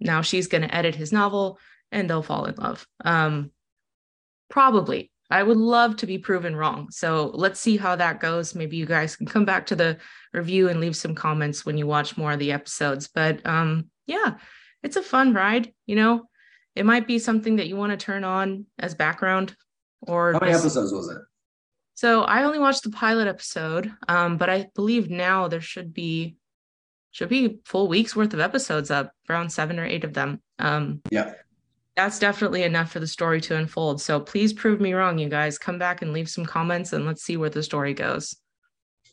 Now 0.00 0.22
she's 0.22 0.46
going 0.46 0.62
to 0.62 0.74
edit 0.74 0.94
his 0.94 1.12
novel 1.12 1.58
and 1.92 2.08
they'll 2.08 2.22
fall 2.22 2.46
in 2.46 2.54
love. 2.54 2.86
Um, 3.04 3.50
probably. 4.48 5.10
I 5.30 5.42
would 5.42 5.56
love 5.56 5.96
to 5.96 6.06
be 6.06 6.18
proven 6.18 6.54
wrong. 6.54 6.90
So 6.90 7.30
let's 7.34 7.58
see 7.58 7.76
how 7.76 7.96
that 7.96 8.20
goes. 8.20 8.54
Maybe 8.54 8.76
you 8.76 8.86
guys 8.86 9.16
can 9.16 9.26
come 9.26 9.44
back 9.44 9.66
to 9.66 9.76
the 9.76 9.98
review 10.32 10.68
and 10.68 10.80
leave 10.80 10.96
some 10.96 11.14
comments 11.14 11.66
when 11.66 11.76
you 11.76 11.86
watch 11.86 12.16
more 12.16 12.32
of 12.32 12.38
the 12.38 12.52
episodes. 12.52 13.08
But 13.08 13.44
um, 13.44 13.90
yeah, 14.06 14.34
it's 14.82 14.96
a 14.96 15.02
fun 15.02 15.34
ride. 15.34 15.72
You 15.86 15.96
know, 15.96 16.28
it 16.74 16.86
might 16.86 17.06
be 17.06 17.18
something 17.18 17.56
that 17.56 17.66
you 17.66 17.76
want 17.76 17.90
to 17.90 17.96
turn 17.96 18.22
on 18.22 18.66
as 18.78 18.94
background. 18.94 19.56
Or 20.02 20.34
how 20.34 20.40
many 20.40 20.52
just, 20.52 20.64
episodes 20.64 20.92
was 20.92 21.08
it? 21.08 21.18
So 21.94 22.22
I 22.22 22.44
only 22.44 22.58
watched 22.58 22.82
the 22.82 22.90
pilot 22.90 23.26
episode, 23.26 23.90
um, 24.06 24.36
but 24.36 24.50
I 24.50 24.68
believe 24.74 25.10
now 25.10 25.48
there 25.48 25.62
should 25.62 25.94
be 25.94 26.36
should 27.10 27.30
be 27.30 27.60
full 27.64 27.88
weeks 27.88 28.14
worth 28.14 28.34
of 28.34 28.40
episodes 28.40 28.90
up, 28.90 29.10
around 29.30 29.50
seven 29.50 29.78
or 29.78 29.86
eight 29.86 30.04
of 30.04 30.12
them. 30.12 30.42
Um, 30.58 31.00
yeah, 31.10 31.32
that's 31.96 32.18
definitely 32.18 32.62
enough 32.62 32.92
for 32.92 33.00
the 33.00 33.06
story 33.06 33.40
to 33.42 33.56
unfold. 33.56 34.00
So 34.00 34.20
please 34.20 34.52
prove 34.52 34.80
me 34.80 34.92
wrong, 34.92 35.18
you 35.18 35.28
guys. 35.28 35.58
Come 35.58 35.78
back 35.78 36.02
and 36.02 36.12
leave 36.12 36.28
some 36.28 36.44
comments, 36.44 36.92
and 36.92 37.06
let's 37.06 37.22
see 37.22 37.36
where 37.36 37.50
the 37.50 37.62
story 37.62 37.94
goes. 37.94 38.36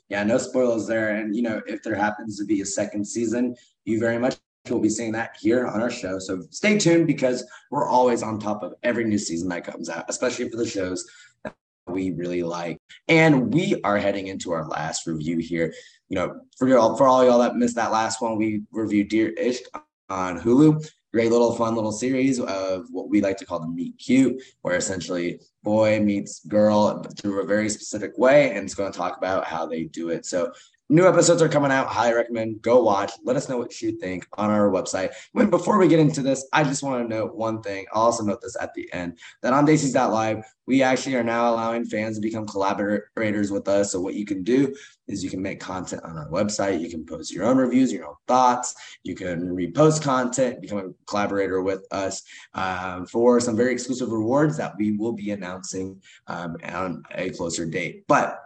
Yeah, 0.09 0.23
no 0.23 0.37
spoilers 0.37 0.85
there. 0.85 1.15
And 1.15 1.35
you 1.35 1.41
know, 1.41 1.61
if 1.65 1.81
there 1.81 1.95
happens 1.95 2.37
to 2.37 2.45
be 2.45 2.61
a 2.61 2.65
second 2.65 3.05
season, 3.05 3.55
you 3.85 3.99
very 3.99 4.19
much 4.19 4.37
you'll 4.67 4.79
be 4.79 4.89
seeing 4.89 5.11
that 5.11 5.35
here 5.39 5.67
on 5.67 5.81
our 5.81 5.89
show. 5.89 6.19
So 6.19 6.43
stay 6.49 6.77
tuned 6.77 7.07
because 7.07 7.43
we're 7.69 7.87
always 7.87 8.23
on 8.23 8.39
top 8.39 8.63
of 8.63 8.73
every 8.83 9.03
new 9.03 9.17
season 9.17 9.49
that 9.49 9.65
comes 9.65 9.89
out, 9.89 10.05
especially 10.07 10.49
for 10.49 10.57
the 10.57 10.67
shows 10.67 11.05
that 11.43 11.53
we 11.87 12.11
really 12.11 12.43
like. 12.43 12.77
And 13.07 13.53
we 13.53 13.79
are 13.83 13.97
heading 13.97 14.27
into 14.27 14.51
our 14.51 14.65
last 14.67 15.05
review 15.05 15.39
here. 15.39 15.73
You 16.09 16.15
know, 16.15 16.41
for 16.57 16.67
y'all, 16.67 16.95
for 16.95 17.07
all 17.07 17.25
y'all 17.25 17.39
that 17.39 17.55
missed 17.55 17.75
that 17.75 17.91
last 17.91 18.21
one, 18.21 18.37
we 18.37 18.61
reviewed 18.71 19.09
Dear 19.09 19.33
Ishq 19.37 19.61
on 20.09 20.39
Hulu. 20.39 20.85
Great 21.13 21.31
little 21.31 21.55
fun 21.55 21.75
little 21.75 21.91
series 21.91 22.39
of 22.39 22.87
what 22.89 23.07
we 23.07 23.21
like 23.21 23.37
to 23.37 23.45
call 23.45 23.59
the 23.59 23.67
meet 23.67 23.95
cute, 23.99 24.41
where 24.63 24.75
essentially 24.75 25.39
boy 25.61 25.99
meets 25.99 26.43
girl 26.45 27.03
through 27.21 27.41
a 27.41 27.45
very 27.45 27.69
specific 27.69 28.17
way, 28.17 28.49
and 28.51 28.65
it's 28.65 28.73
going 28.73 28.91
to 28.91 28.97
talk 28.97 29.17
about 29.17 29.45
how 29.45 29.65
they 29.65 29.83
do 29.83 30.09
it. 30.09 30.25
So 30.25 30.51
New 30.89 31.07
episodes 31.07 31.41
are 31.41 31.49
coming 31.49 31.71
out. 31.71 31.87
Highly 31.87 32.13
recommend. 32.13 32.61
Go 32.61 32.83
watch. 32.83 33.11
Let 33.23 33.37
us 33.37 33.47
know 33.47 33.57
what 33.57 33.81
you 33.81 33.93
think 33.93 34.27
on 34.33 34.49
our 34.49 34.69
website. 34.69 35.13
When 35.31 35.49
before 35.49 35.77
we 35.77 35.87
get 35.87 35.99
into 35.99 36.21
this, 36.21 36.45
I 36.51 36.63
just 36.63 36.83
want 36.83 37.01
to 37.01 37.15
note 37.15 37.35
one 37.35 37.61
thing. 37.61 37.85
I'll 37.93 38.03
also 38.03 38.23
note 38.23 38.41
this 38.41 38.57
at 38.59 38.73
the 38.73 38.91
end 38.93 39.17
that 39.41 39.53
on 39.53 39.65
Live, 39.65 40.43
we 40.65 40.83
actually 40.83 41.15
are 41.15 41.23
now 41.23 41.49
allowing 41.49 41.85
fans 41.85 42.17
to 42.17 42.21
become 42.21 42.45
collaborators 42.45 43.51
with 43.51 43.67
us. 43.67 43.91
So 43.91 44.01
what 44.01 44.13
you 44.13 44.25
can 44.25 44.43
do 44.43 44.75
is 45.07 45.23
you 45.23 45.29
can 45.29 45.41
make 45.41 45.59
content 45.59 46.03
on 46.03 46.17
our 46.17 46.29
website. 46.29 46.81
You 46.81 46.89
can 46.89 47.05
post 47.05 47.33
your 47.33 47.45
own 47.45 47.57
reviews, 47.57 47.91
your 47.91 48.05
own 48.05 48.15
thoughts. 48.27 48.75
You 49.03 49.15
can 49.15 49.55
repost 49.55 50.03
content, 50.03 50.61
become 50.61 50.77
a 50.79 51.05
collaborator 51.05 51.61
with 51.61 51.85
us 51.91 52.23
um, 52.53 53.05
for 53.05 53.39
some 53.39 53.55
very 53.55 53.71
exclusive 53.71 54.09
rewards 54.09 54.57
that 54.57 54.73
we 54.77 54.91
will 54.91 55.13
be 55.13 55.31
announcing 55.31 56.01
um, 56.27 56.57
on 56.65 57.03
a 57.11 57.29
closer 57.31 57.65
date. 57.65 58.05
But 58.07 58.42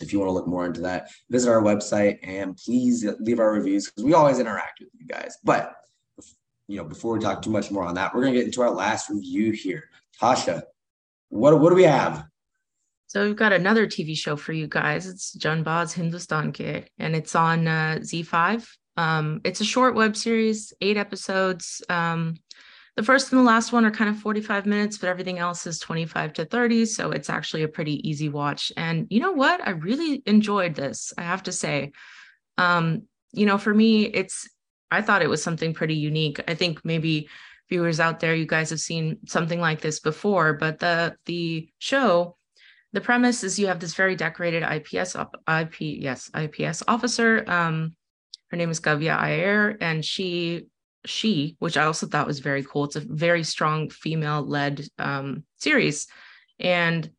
if 0.00 0.12
you 0.12 0.18
want 0.18 0.28
to 0.28 0.32
look 0.32 0.46
more 0.46 0.66
into 0.66 0.80
that, 0.82 1.10
visit 1.30 1.50
our 1.50 1.62
website 1.62 2.18
and 2.22 2.56
please 2.56 3.06
leave 3.20 3.38
our 3.38 3.52
reviews 3.52 3.86
because 3.86 4.04
we 4.04 4.14
always 4.14 4.38
interact 4.38 4.80
with 4.80 4.88
you 4.98 5.06
guys. 5.06 5.36
But 5.44 5.74
you 6.68 6.76
know, 6.76 6.84
before 6.84 7.14
we 7.14 7.20
talk 7.20 7.42
too 7.42 7.50
much 7.50 7.70
more 7.70 7.84
on 7.84 7.94
that, 7.94 8.14
we're 8.14 8.22
gonna 8.22 8.34
get 8.34 8.46
into 8.46 8.62
our 8.62 8.70
last 8.70 9.08
review 9.08 9.52
here. 9.52 9.84
Tasha, 10.20 10.62
what 11.28 11.58
what 11.60 11.70
do 11.70 11.76
we 11.76 11.84
have? 11.84 12.24
So 13.08 13.24
we've 13.24 13.36
got 13.36 13.52
another 13.52 13.86
TV 13.86 14.16
show 14.16 14.36
for 14.36 14.52
you 14.52 14.66
guys. 14.66 15.06
It's 15.06 15.36
Jaanbaaz 15.36 15.92
Hindustan 15.92 16.52
Ke, 16.52 16.88
and 16.98 17.14
it's 17.14 17.34
on 17.36 17.68
uh, 17.68 17.98
ZEE5. 18.00 18.66
Um, 18.96 19.40
it's 19.44 19.60
a 19.60 19.64
short 19.64 19.94
web 19.94 20.16
series, 20.16 20.72
eight 20.80 20.96
episodes. 20.96 21.82
Um, 21.88 22.34
the 22.96 23.02
first 23.02 23.30
and 23.30 23.38
the 23.38 23.44
last 23.44 23.72
one 23.72 23.84
are 23.84 23.90
kind 23.90 24.08
of 24.08 24.18
45 24.18 24.64
minutes, 24.64 24.96
but 24.96 25.10
everything 25.10 25.38
else 25.38 25.66
is 25.66 25.78
25 25.78 26.32
to 26.34 26.44
30. 26.46 26.86
So 26.86 27.10
it's 27.10 27.28
actually 27.28 27.62
a 27.62 27.68
pretty 27.68 28.06
easy 28.08 28.30
watch. 28.30 28.72
And 28.76 29.06
you 29.10 29.20
know 29.20 29.32
what? 29.32 29.60
I 29.66 29.70
really 29.70 30.22
enjoyed 30.24 30.74
this, 30.74 31.12
I 31.18 31.22
have 31.22 31.42
to 31.44 31.52
say. 31.52 31.92
Um, 32.56 33.02
you 33.32 33.44
know, 33.44 33.58
for 33.58 33.74
me, 33.74 34.06
it's, 34.06 34.48
I 34.90 35.02
thought 35.02 35.20
it 35.20 35.28
was 35.28 35.42
something 35.42 35.74
pretty 35.74 35.94
unique. 35.94 36.40
I 36.48 36.54
think 36.54 36.84
maybe 36.86 37.28
viewers 37.68 38.00
out 38.00 38.18
there, 38.20 38.34
you 38.34 38.46
guys 38.46 38.70
have 38.70 38.80
seen 38.80 39.18
something 39.26 39.60
like 39.60 39.82
this 39.82 40.00
before, 40.00 40.54
but 40.54 40.78
the, 40.78 41.16
the 41.26 41.68
show, 41.78 42.38
the 42.94 43.00
premise 43.02 43.44
is 43.44 43.58
you 43.58 43.66
have 43.66 43.80
this 43.80 43.94
very 43.94 44.16
decorated 44.16 44.62
IPS, 44.62 45.16
IP, 45.46 45.80
yes, 45.80 46.30
IPS 46.34 46.82
officer. 46.88 47.44
Um, 47.46 47.94
her 48.50 48.56
name 48.56 48.70
is 48.70 48.80
Kavya 48.80 49.18
Iyer, 49.18 49.76
and 49.82 50.02
she 50.02 50.68
she, 51.06 51.56
which 51.58 51.76
I 51.76 51.84
also 51.84 52.06
thought 52.06 52.26
was 52.26 52.40
very 52.40 52.62
cool. 52.62 52.84
It's 52.84 52.96
a 52.96 53.00
very 53.00 53.44
strong 53.44 53.90
female 53.90 54.42
led 54.42 54.86
um, 54.98 55.44
series. 55.56 56.06
And, 56.58 57.10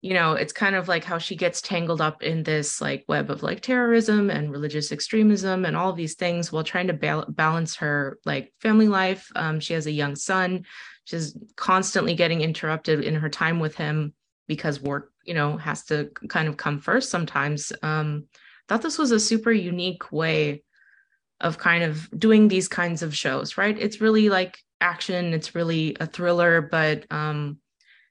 you 0.00 0.14
know, 0.14 0.32
it's 0.34 0.52
kind 0.52 0.74
of 0.74 0.88
like 0.88 1.04
how 1.04 1.18
she 1.18 1.36
gets 1.36 1.60
tangled 1.60 2.00
up 2.00 2.22
in 2.22 2.42
this 2.42 2.80
like 2.80 3.04
web 3.08 3.30
of 3.30 3.42
like 3.42 3.60
terrorism 3.60 4.30
and 4.30 4.50
religious 4.50 4.92
extremism 4.92 5.64
and 5.64 5.76
all 5.76 5.92
these 5.92 6.14
things 6.14 6.52
while 6.52 6.64
trying 6.64 6.86
to 6.86 6.94
ba- 6.94 7.26
balance 7.28 7.76
her 7.76 8.18
like 8.24 8.52
family 8.60 8.88
life. 8.88 9.30
Um, 9.34 9.60
she 9.60 9.74
has 9.74 9.86
a 9.86 9.92
young 9.92 10.16
son. 10.16 10.64
She's 11.04 11.36
constantly 11.56 12.14
getting 12.14 12.40
interrupted 12.40 13.02
in 13.02 13.16
her 13.16 13.28
time 13.28 13.60
with 13.60 13.76
him 13.76 14.14
because 14.46 14.80
work, 14.80 15.12
you 15.24 15.34
know, 15.34 15.56
has 15.56 15.84
to 15.84 16.10
kind 16.28 16.48
of 16.48 16.56
come 16.56 16.80
first 16.80 17.10
sometimes. 17.10 17.72
Um, 17.82 18.26
thought 18.68 18.82
this 18.82 18.98
was 18.98 19.10
a 19.10 19.20
super 19.20 19.50
unique 19.50 20.12
way 20.12 20.62
of 21.40 21.58
kind 21.58 21.84
of 21.84 22.08
doing 22.18 22.48
these 22.48 22.68
kinds 22.68 23.02
of 23.02 23.16
shows, 23.16 23.56
right? 23.56 23.78
It's 23.78 24.00
really 24.00 24.28
like 24.28 24.58
action, 24.80 25.32
it's 25.34 25.54
really 25.54 25.96
a 26.00 26.06
thriller, 26.06 26.60
but 26.62 27.04
um, 27.10 27.58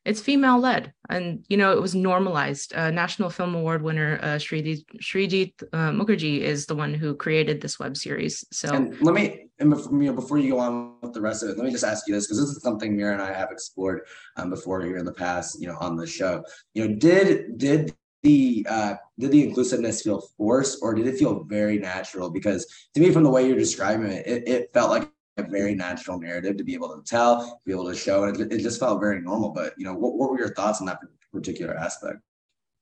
it's 0.06 0.22
female 0.22 0.60
led. 0.60 0.94
And, 1.10 1.44
you 1.50 1.58
know, 1.58 1.74
it 1.74 1.82
was 1.82 1.94
normalized. 1.94 2.74
Uh, 2.74 2.92
National 2.92 3.30
Film 3.30 3.56
Award 3.56 3.82
winner 3.82 4.20
uh, 4.22 4.38
Srijit 4.38 5.64
uh, 5.74 5.92
Mukherjee 5.92 6.40
is 6.40 6.66
the 6.66 6.76
one 6.76 6.94
who 6.94 7.14
created 7.14 7.60
this 7.60 7.78
web 7.78 7.98
series. 7.98 8.46
So 8.52 8.74
and 8.74 9.00
let 9.02 9.14
me, 9.14 9.50
and 9.60 9.70
before, 9.70 10.02
you 10.02 10.10
know, 10.10 10.14
before 10.14 10.38
you 10.38 10.52
go 10.52 10.60
on 10.60 10.94
with 11.02 11.14
the 11.14 11.20
rest 11.20 11.44
of 11.44 11.50
it, 11.50 11.58
let 11.58 11.66
me 11.66 11.72
just 11.72 11.84
ask 11.84 12.08
you 12.08 12.14
this 12.14 12.26
because 12.26 12.40
this 12.40 12.50
is 12.50 12.64
something 12.64 12.96
Mira 12.96 13.14
and 13.14 13.22
I 13.22 13.34
have 13.34 13.52
explored 13.52 14.02
um, 14.38 14.50
before 14.50 14.82
here 14.82 14.98
in 14.98 15.06
the 15.06 15.14
past, 15.14 15.60
you 15.60 15.68
know, 15.68 15.78
on 15.82 15.98
the 15.98 16.08
show. 16.08 16.42
You 16.74 16.88
know, 16.88 16.96
did 16.96 17.58
did 17.58 17.94
the 18.28 18.68
uh, 18.70 18.96
did 19.20 19.32
the 19.32 19.44
inclusiveness 19.44 20.02
feel 20.02 20.22
forced 20.38 20.80
or 20.82 20.94
did 20.94 21.08
it 21.08 21.18
feel 21.18 21.44
very 21.44 21.78
natural? 21.80 22.30
Because 22.30 22.66
to 22.94 23.00
me, 23.00 23.12
from 23.12 23.24
the 23.24 23.30
way 23.30 23.48
you're 23.48 23.58
describing 23.58 24.12
it, 24.12 24.28
it, 24.28 24.48
it 24.48 24.74
felt 24.74 24.90
like 24.90 25.10
a 25.38 25.44
very 25.44 25.76
natural 25.76 26.20
narrative 26.20 26.58
to 26.58 26.64
be 26.64 26.74
able 26.74 26.90
to 26.96 27.02
tell, 27.04 27.62
be 27.66 27.72
able 27.72 27.90
to 27.90 27.96
show, 27.96 28.24
and 28.24 28.40
it, 28.40 28.52
it 28.52 28.60
just 28.60 28.80
felt 28.80 29.00
very 29.00 29.22
normal. 29.22 29.50
But 29.50 29.74
you 29.78 29.86
know, 29.86 29.94
what, 29.94 30.16
what 30.16 30.30
were 30.30 30.40
your 30.40 30.54
thoughts 30.54 30.82
on 30.82 30.88
that 30.88 31.00
particular 31.32 31.76
aspect? 31.76 32.20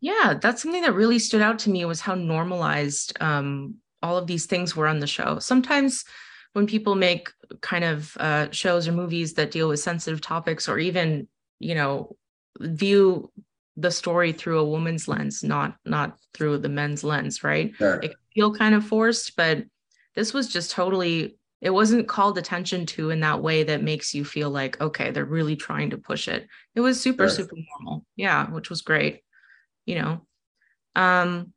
Yeah, 0.01 0.35
that's 0.41 0.61
something 0.61 0.81
that 0.81 0.93
really 0.93 1.19
stood 1.19 1.41
out 1.41 1.59
to 1.59 1.69
me 1.69 1.85
was 1.85 2.01
how 2.01 2.15
normalized 2.15 3.15
um, 3.21 3.75
all 4.01 4.17
of 4.17 4.27
these 4.27 4.45
things 4.45 4.75
were 4.75 4.87
on 4.87 4.99
the 4.99 5.07
show. 5.07 5.39
Sometimes 5.39 6.03
when 6.53 6.67
people 6.67 6.95
make 6.95 7.29
kind 7.61 7.83
of 7.83 8.15
uh, 8.17 8.47
shows 8.51 8.87
or 8.87 8.93
movies 8.93 9.33
that 9.33 9.51
deal 9.51 9.67
with 9.67 9.79
sensitive 9.79 10.21
topics 10.21 10.69
or 10.69 10.79
even, 10.79 11.27
you 11.59 11.75
know, 11.75 12.15
view 12.59 13.31
the 13.77 13.91
story 13.91 14.31
through 14.31 14.59
a 14.59 14.69
woman's 14.69 15.07
lens, 15.07 15.43
not 15.43 15.75
not 15.85 16.17
through 16.33 16.59
the 16.59 16.69
men's 16.69 17.03
lens, 17.03 17.43
right? 17.43 17.73
Sure. 17.75 17.99
It 18.01 18.09
can 18.09 18.19
feel 18.33 18.53
kind 18.53 18.75
of 18.75 18.85
forced, 18.85 19.35
but 19.35 19.65
this 20.15 20.33
was 20.33 20.47
just 20.47 20.71
totally 20.71 21.37
it 21.61 21.69
wasn't 21.69 22.07
called 22.07 22.37
attention 22.37 22.85
to 22.85 23.09
in 23.09 23.21
that 23.21 23.41
way 23.41 23.63
that 23.63 23.81
makes 23.81 24.13
you 24.13 24.25
feel 24.25 24.49
like 24.49 24.79
okay 24.81 25.11
they're 25.11 25.25
really 25.25 25.55
trying 25.55 25.89
to 25.89 25.97
push 25.97 26.27
it 26.27 26.47
it 26.75 26.81
was 26.81 26.99
super 26.99 27.27
sure. 27.27 27.37
super 27.37 27.55
normal 27.55 28.05
yeah 28.15 28.49
which 28.51 28.69
was 28.69 28.81
great 28.81 29.21
you 29.85 29.95
know 29.95 30.25
um 30.95 31.53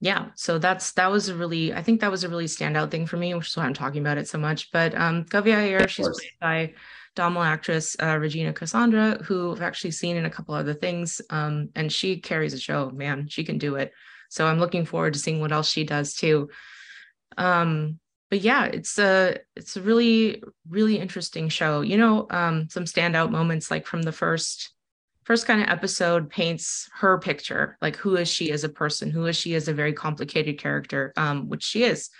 yeah 0.00 0.26
so 0.34 0.58
that's 0.58 0.92
that 0.92 1.10
was 1.10 1.28
a 1.28 1.34
really 1.34 1.72
i 1.72 1.82
think 1.82 2.00
that 2.00 2.10
was 2.10 2.24
a 2.24 2.28
really 2.28 2.46
standout 2.46 2.90
thing 2.90 3.06
for 3.06 3.16
me 3.16 3.34
which 3.34 3.48
is 3.48 3.56
why 3.56 3.64
i'm 3.64 3.74
talking 3.74 4.00
about 4.00 4.18
it 4.18 4.28
so 4.28 4.38
much 4.38 4.70
but 4.70 4.94
um 4.94 5.24
Kavya 5.24 5.56
Iyer, 5.56 5.88
she's 5.88 6.08
played 6.08 6.30
by 6.40 6.74
Tamil 7.16 7.42
actress 7.42 7.96
uh, 8.00 8.18
Regina 8.18 8.52
Cassandra, 8.52 9.22
who 9.24 9.52
I've 9.52 9.62
actually 9.62 9.92
seen 9.92 10.16
in 10.16 10.26
a 10.26 10.30
couple 10.30 10.54
other 10.54 10.74
things. 10.74 11.20
Um, 11.30 11.70
and 11.74 11.90
she 11.90 12.20
carries 12.20 12.52
a 12.52 12.58
show, 12.58 12.90
man, 12.90 13.26
she 13.28 13.42
can 13.42 13.58
do 13.58 13.76
it. 13.76 13.92
So 14.28 14.46
I'm 14.46 14.60
looking 14.60 14.84
forward 14.84 15.14
to 15.14 15.18
seeing 15.18 15.40
what 15.40 15.50
else 15.50 15.68
she 15.68 15.84
does 15.84 16.14
too. 16.14 16.50
Um, 17.38 17.98
but 18.28 18.40
yeah, 18.40 18.64
it's 18.64 18.98
a 18.98 19.38
it's 19.54 19.76
a 19.76 19.82
really 19.82 20.42
really 20.68 20.98
interesting 20.98 21.48
show. 21.48 21.80
You 21.80 21.96
know, 21.96 22.26
um, 22.30 22.68
some 22.68 22.84
standout 22.84 23.30
moments 23.30 23.70
like 23.70 23.86
from 23.86 24.02
the 24.02 24.12
first 24.12 24.72
first 25.26 25.44
kind 25.44 25.60
of 25.60 25.68
episode 25.68 26.30
paints 26.30 26.88
her 26.94 27.18
picture, 27.18 27.76
like 27.82 27.96
who 27.96 28.14
is 28.14 28.28
she 28.28 28.52
as 28.52 28.62
a 28.62 28.68
person, 28.68 29.10
who 29.10 29.26
is 29.26 29.36
she 29.36 29.56
as 29.56 29.66
a 29.66 29.74
very 29.74 29.92
complicated 29.92 30.56
character, 30.56 31.12
um, 31.16 31.48
which 31.48 31.64
she 31.64 31.82
is, 31.82 32.10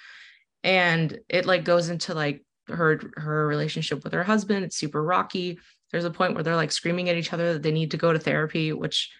and 0.64 1.16
it 1.28 1.46
like 1.46 1.64
goes 1.64 1.88
into 1.88 2.14
like 2.14 2.44
her 2.66 3.00
her 3.16 3.46
relationship 3.46 4.02
with 4.02 4.12
her 4.12 4.24
husband. 4.24 4.64
It's 4.64 4.76
super 4.76 5.02
rocky. 5.02 5.58
There's 5.92 6.04
a 6.04 6.10
point 6.10 6.34
where 6.34 6.42
they're 6.42 6.56
like 6.56 6.72
screaming 6.72 7.08
at 7.08 7.16
each 7.16 7.32
other 7.32 7.52
that 7.52 7.62
they 7.62 7.70
need 7.70 7.92
to 7.92 7.96
go 7.96 8.12
to 8.12 8.18
therapy 8.18 8.72
which 8.72 9.12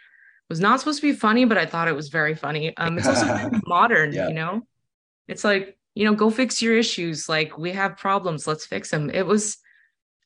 was 0.49 0.59
not 0.59 0.81
supposed 0.81 1.01
to 1.01 1.13
be 1.13 1.17
funny 1.17 1.45
but 1.45 1.59
i 1.59 1.67
thought 1.67 1.89
it 1.89 1.95
was 1.95 2.09
very 2.09 2.35
funny. 2.35 2.77
Um 2.77 2.99
it's 2.99 3.07
also 3.07 3.51
modern 3.67 4.13
yeah. 4.13 4.29
you 4.29 4.35
know? 4.35 4.63
It's 5.29 5.45
like 5.45 5.79
you 5.95 6.05
know 6.05 6.15
go 6.15 6.29
fix 6.29 6.61
your 6.61 6.77
issues. 6.77 7.29
Like 7.29 7.57
we 7.57 7.71
have 7.71 7.97
problems. 7.97 8.49
Let's 8.49 8.67
fix 8.67 8.91
them 8.91 9.11
it 9.11 9.27
was 9.27 9.59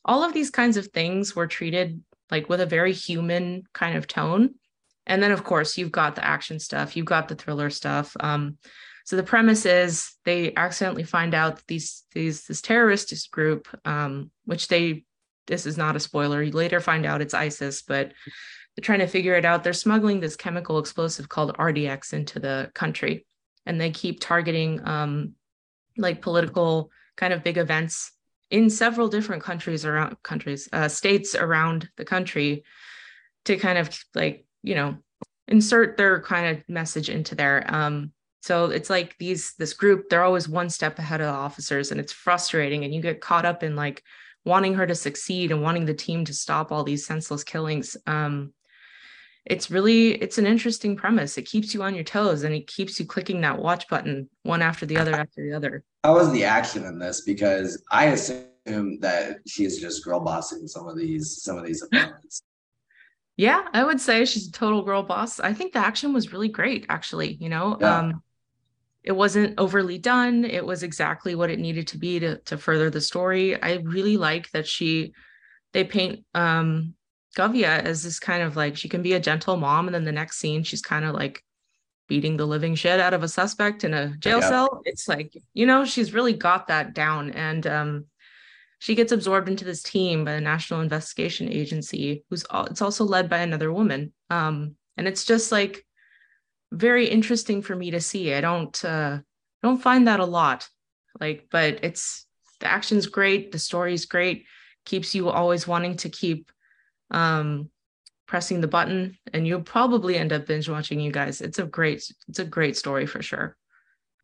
all 0.02 0.24
of 0.24 0.32
these 0.32 0.48
kinds 0.48 0.78
of 0.78 0.86
things 0.86 1.36
were 1.36 1.46
treated 1.46 2.02
like 2.30 2.48
with 2.48 2.60
a 2.60 2.66
very 2.66 2.92
human 2.92 3.62
kind 3.72 3.96
of 3.96 4.06
tone 4.06 4.54
and 5.06 5.22
then 5.22 5.32
of 5.32 5.44
course 5.44 5.76
you've 5.76 5.92
got 5.92 6.14
the 6.14 6.24
action 6.24 6.58
stuff 6.58 6.96
you've 6.96 7.06
got 7.06 7.28
the 7.28 7.34
thriller 7.34 7.70
stuff 7.70 8.16
um 8.20 8.56
so 9.10 9.16
the 9.16 9.24
premise 9.24 9.66
is 9.66 10.14
they 10.24 10.54
accidentally 10.54 11.02
find 11.02 11.34
out 11.34 11.66
these 11.66 12.04
these 12.12 12.44
this 12.44 12.60
terrorist 12.62 13.30
group, 13.32 13.66
um, 13.84 14.30
which 14.44 14.68
they 14.68 15.04
this 15.48 15.66
is 15.66 15.76
not 15.76 15.96
a 15.96 16.00
spoiler. 16.00 16.40
You 16.40 16.52
later 16.52 16.78
find 16.78 17.04
out 17.04 17.20
it's 17.20 17.34
ISIS, 17.34 17.82
but 17.82 18.12
they're 18.76 18.82
trying 18.82 19.00
to 19.00 19.08
figure 19.08 19.34
it 19.34 19.44
out. 19.44 19.64
They're 19.64 19.72
smuggling 19.72 20.20
this 20.20 20.36
chemical 20.36 20.78
explosive 20.78 21.28
called 21.28 21.56
RDX 21.56 22.12
into 22.12 22.38
the 22.38 22.70
country, 22.72 23.26
and 23.66 23.80
they 23.80 23.90
keep 23.90 24.20
targeting 24.20 24.86
um, 24.86 25.34
like 25.96 26.22
political 26.22 26.92
kind 27.16 27.32
of 27.32 27.42
big 27.42 27.58
events 27.58 28.12
in 28.50 28.70
several 28.70 29.08
different 29.08 29.42
countries 29.42 29.84
around 29.84 30.16
countries, 30.22 30.68
uh, 30.72 30.88
states 30.88 31.34
around 31.34 31.88
the 31.96 32.04
country, 32.04 32.64
to 33.44 33.56
kind 33.56 33.78
of 33.78 33.96
like 34.14 34.44
you 34.62 34.74
know 34.74 34.96
insert 35.48 35.96
their 35.96 36.20
kind 36.20 36.56
of 36.56 36.68
message 36.68 37.08
into 37.08 37.34
there. 37.34 37.64
Um, 37.66 38.12
so 38.42 38.66
it's 38.66 38.90
like 38.90 39.16
these 39.18 39.54
this 39.58 39.74
group 39.74 40.08
they're 40.08 40.24
always 40.24 40.48
one 40.48 40.70
step 40.70 40.98
ahead 40.98 41.20
of 41.20 41.26
the 41.26 41.32
officers 41.32 41.90
and 41.90 42.00
it's 42.00 42.12
frustrating 42.12 42.84
and 42.84 42.94
you 42.94 43.02
get 43.02 43.20
caught 43.20 43.44
up 43.44 43.62
in 43.62 43.76
like 43.76 44.02
wanting 44.44 44.74
her 44.74 44.86
to 44.86 44.94
succeed 44.94 45.50
and 45.50 45.62
wanting 45.62 45.84
the 45.84 45.94
team 45.94 46.24
to 46.24 46.32
stop 46.32 46.72
all 46.72 46.82
these 46.82 47.06
senseless 47.06 47.44
killings 47.44 47.96
um 48.06 48.52
it's 49.50 49.68
really 49.68 50.12
it's 50.12 50.38
an 50.38 50.46
interesting 50.46 50.94
premise. 50.96 51.36
It 51.36 51.42
keeps 51.42 51.74
you 51.74 51.82
on 51.82 51.94
your 51.94 52.04
toes 52.04 52.44
and 52.44 52.54
it 52.54 52.68
keeps 52.68 53.00
you 53.00 53.04
clicking 53.04 53.40
that 53.40 53.58
watch 53.58 53.88
button 53.88 54.30
one 54.44 54.62
after 54.62 54.86
the 54.86 54.96
other 54.96 55.12
after 55.12 55.42
the 55.42 55.52
other. 55.52 55.82
How 56.04 56.14
was 56.14 56.30
the 56.30 56.44
action 56.44 56.84
in 56.84 56.98
this? 56.98 57.22
Because 57.22 57.82
i 57.90 58.06
assume 58.06 59.00
that 59.00 59.38
she 59.48 59.64
is 59.64 59.80
just 59.80 60.04
girl 60.04 60.20
bossing 60.20 60.68
some 60.68 60.86
of 60.86 60.96
these 60.96 61.42
some 61.42 61.58
of 61.58 61.66
these 61.66 61.82
opponents. 61.82 62.42
Yeah 63.36 63.66
i 63.72 63.82
would 63.82 64.00
say 64.00 64.24
she's 64.24 64.48
a 64.48 64.52
total 64.52 64.82
girl 64.82 65.02
boss. 65.02 65.40
I 65.40 65.52
think 65.52 65.72
the 65.72 65.80
action 65.80 66.12
was 66.12 66.32
really 66.32 66.48
great 66.48 66.86
actually 66.88 67.34
you 67.34 67.48
know? 67.48 67.76
Yeah. 67.80 67.98
um 67.98 68.22
it 69.02 69.12
wasn't 69.12 69.58
overly 69.58 69.96
done. 69.96 70.44
It 70.44 70.64
was 70.64 70.82
exactly 70.82 71.34
what 71.34 71.48
it 71.50 71.58
needed 71.58 71.86
to 71.88 71.98
be 71.98 72.20
to 72.20 72.36
to 72.38 72.56
further 72.56 72.90
the 72.90 73.00
story. 73.00 73.60
I 73.60 73.76
really 73.96 74.16
like 74.16 74.50
that 74.52 74.68
she 74.68 75.12
they 75.72 75.84
paint 75.84 76.24
um 76.34 76.94
Kavya 77.36 77.86
is 77.86 78.02
this 78.02 78.18
kind 78.18 78.42
of 78.42 78.56
like 78.56 78.76
she 78.76 78.88
can 78.88 79.02
be 79.02 79.12
a 79.12 79.20
gentle 79.20 79.56
mom 79.56 79.86
and 79.86 79.94
then 79.94 80.04
the 80.04 80.12
next 80.12 80.38
scene 80.38 80.62
she's 80.62 80.82
kind 80.82 81.04
of 81.04 81.14
like 81.14 81.44
beating 82.08 82.36
the 82.36 82.46
living 82.46 82.74
shit 82.74 82.98
out 82.98 83.14
of 83.14 83.22
a 83.22 83.28
suspect 83.28 83.84
in 83.84 83.94
a 83.94 84.16
jail 84.18 84.42
cell 84.42 84.82
it's 84.84 85.06
like 85.06 85.32
you 85.54 85.64
know 85.64 85.84
she's 85.84 86.12
really 86.12 86.32
got 86.32 86.66
that 86.66 86.92
down 86.92 87.30
and 87.30 87.68
um 87.68 88.04
she 88.80 88.96
gets 88.96 89.12
absorbed 89.12 89.48
into 89.48 89.64
this 89.64 89.82
team 89.82 90.24
by 90.24 90.32
the 90.32 90.40
national 90.40 90.80
investigation 90.80 91.48
agency 91.52 92.24
who's 92.28 92.44
all, 92.50 92.64
it's 92.64 92.82
also 92.82 93.04
led 93.04 93.30
by 93.30 93.38
another 93.38 93.72
woman 93.72 94.12
um 94.28 94.74
and 94.96 95.06
it's 95.06 95.24
just 95.24 95.52
like 95.52 95.86
very 96.72 97.08
interesting 97.08 97.62
for 97.62 97.74
me 97.74 97.90
to 97.90 98.00
see. 98.00 98.34
I 98.34 98.40
don't 98.40 98.84
uh 98.84 99.18
don't 99.62 99.82
find 99.82 100.08
that 100.08 100.20
a 100.20 100.24
lot. 100.24 100.68
Like, 101.20 101.48
but 101.50 101.80
it's 101.82 102.26
the 102.60 102.66
action's 102.66 103.06
great, 103.06 103.52
the 103.52 103.58
story's 103.58 104.06
great, 104.06 104.46
keeps 104.84 105.14
you 105.14 105.28
always 105.28 105.66
wanting 105.66 105.96
to 105.98 106.08
keep 106.08 106.50
um 107.10 107.70
pressing 108.26 108.60
the 108.60 108.68
button 108.68 109.18
and 109.34 109.44
you'll 109.44 109.60
probably 109.60 110.16
end 110.16 110.32
up 110.32 110.46
binge 110.46 110.68
watching 110.68 111.00
you 111.00 111.10
guys. 111.10 111.40
It's 111.40 111.58
a 111.58 111.64
great 111.64 112.10
it's 112.28 112.38
a 112.38 112.44
great 112.44 112.76
story 112.76 113.04
for 113.04 113.20
sure. 113.20 113.56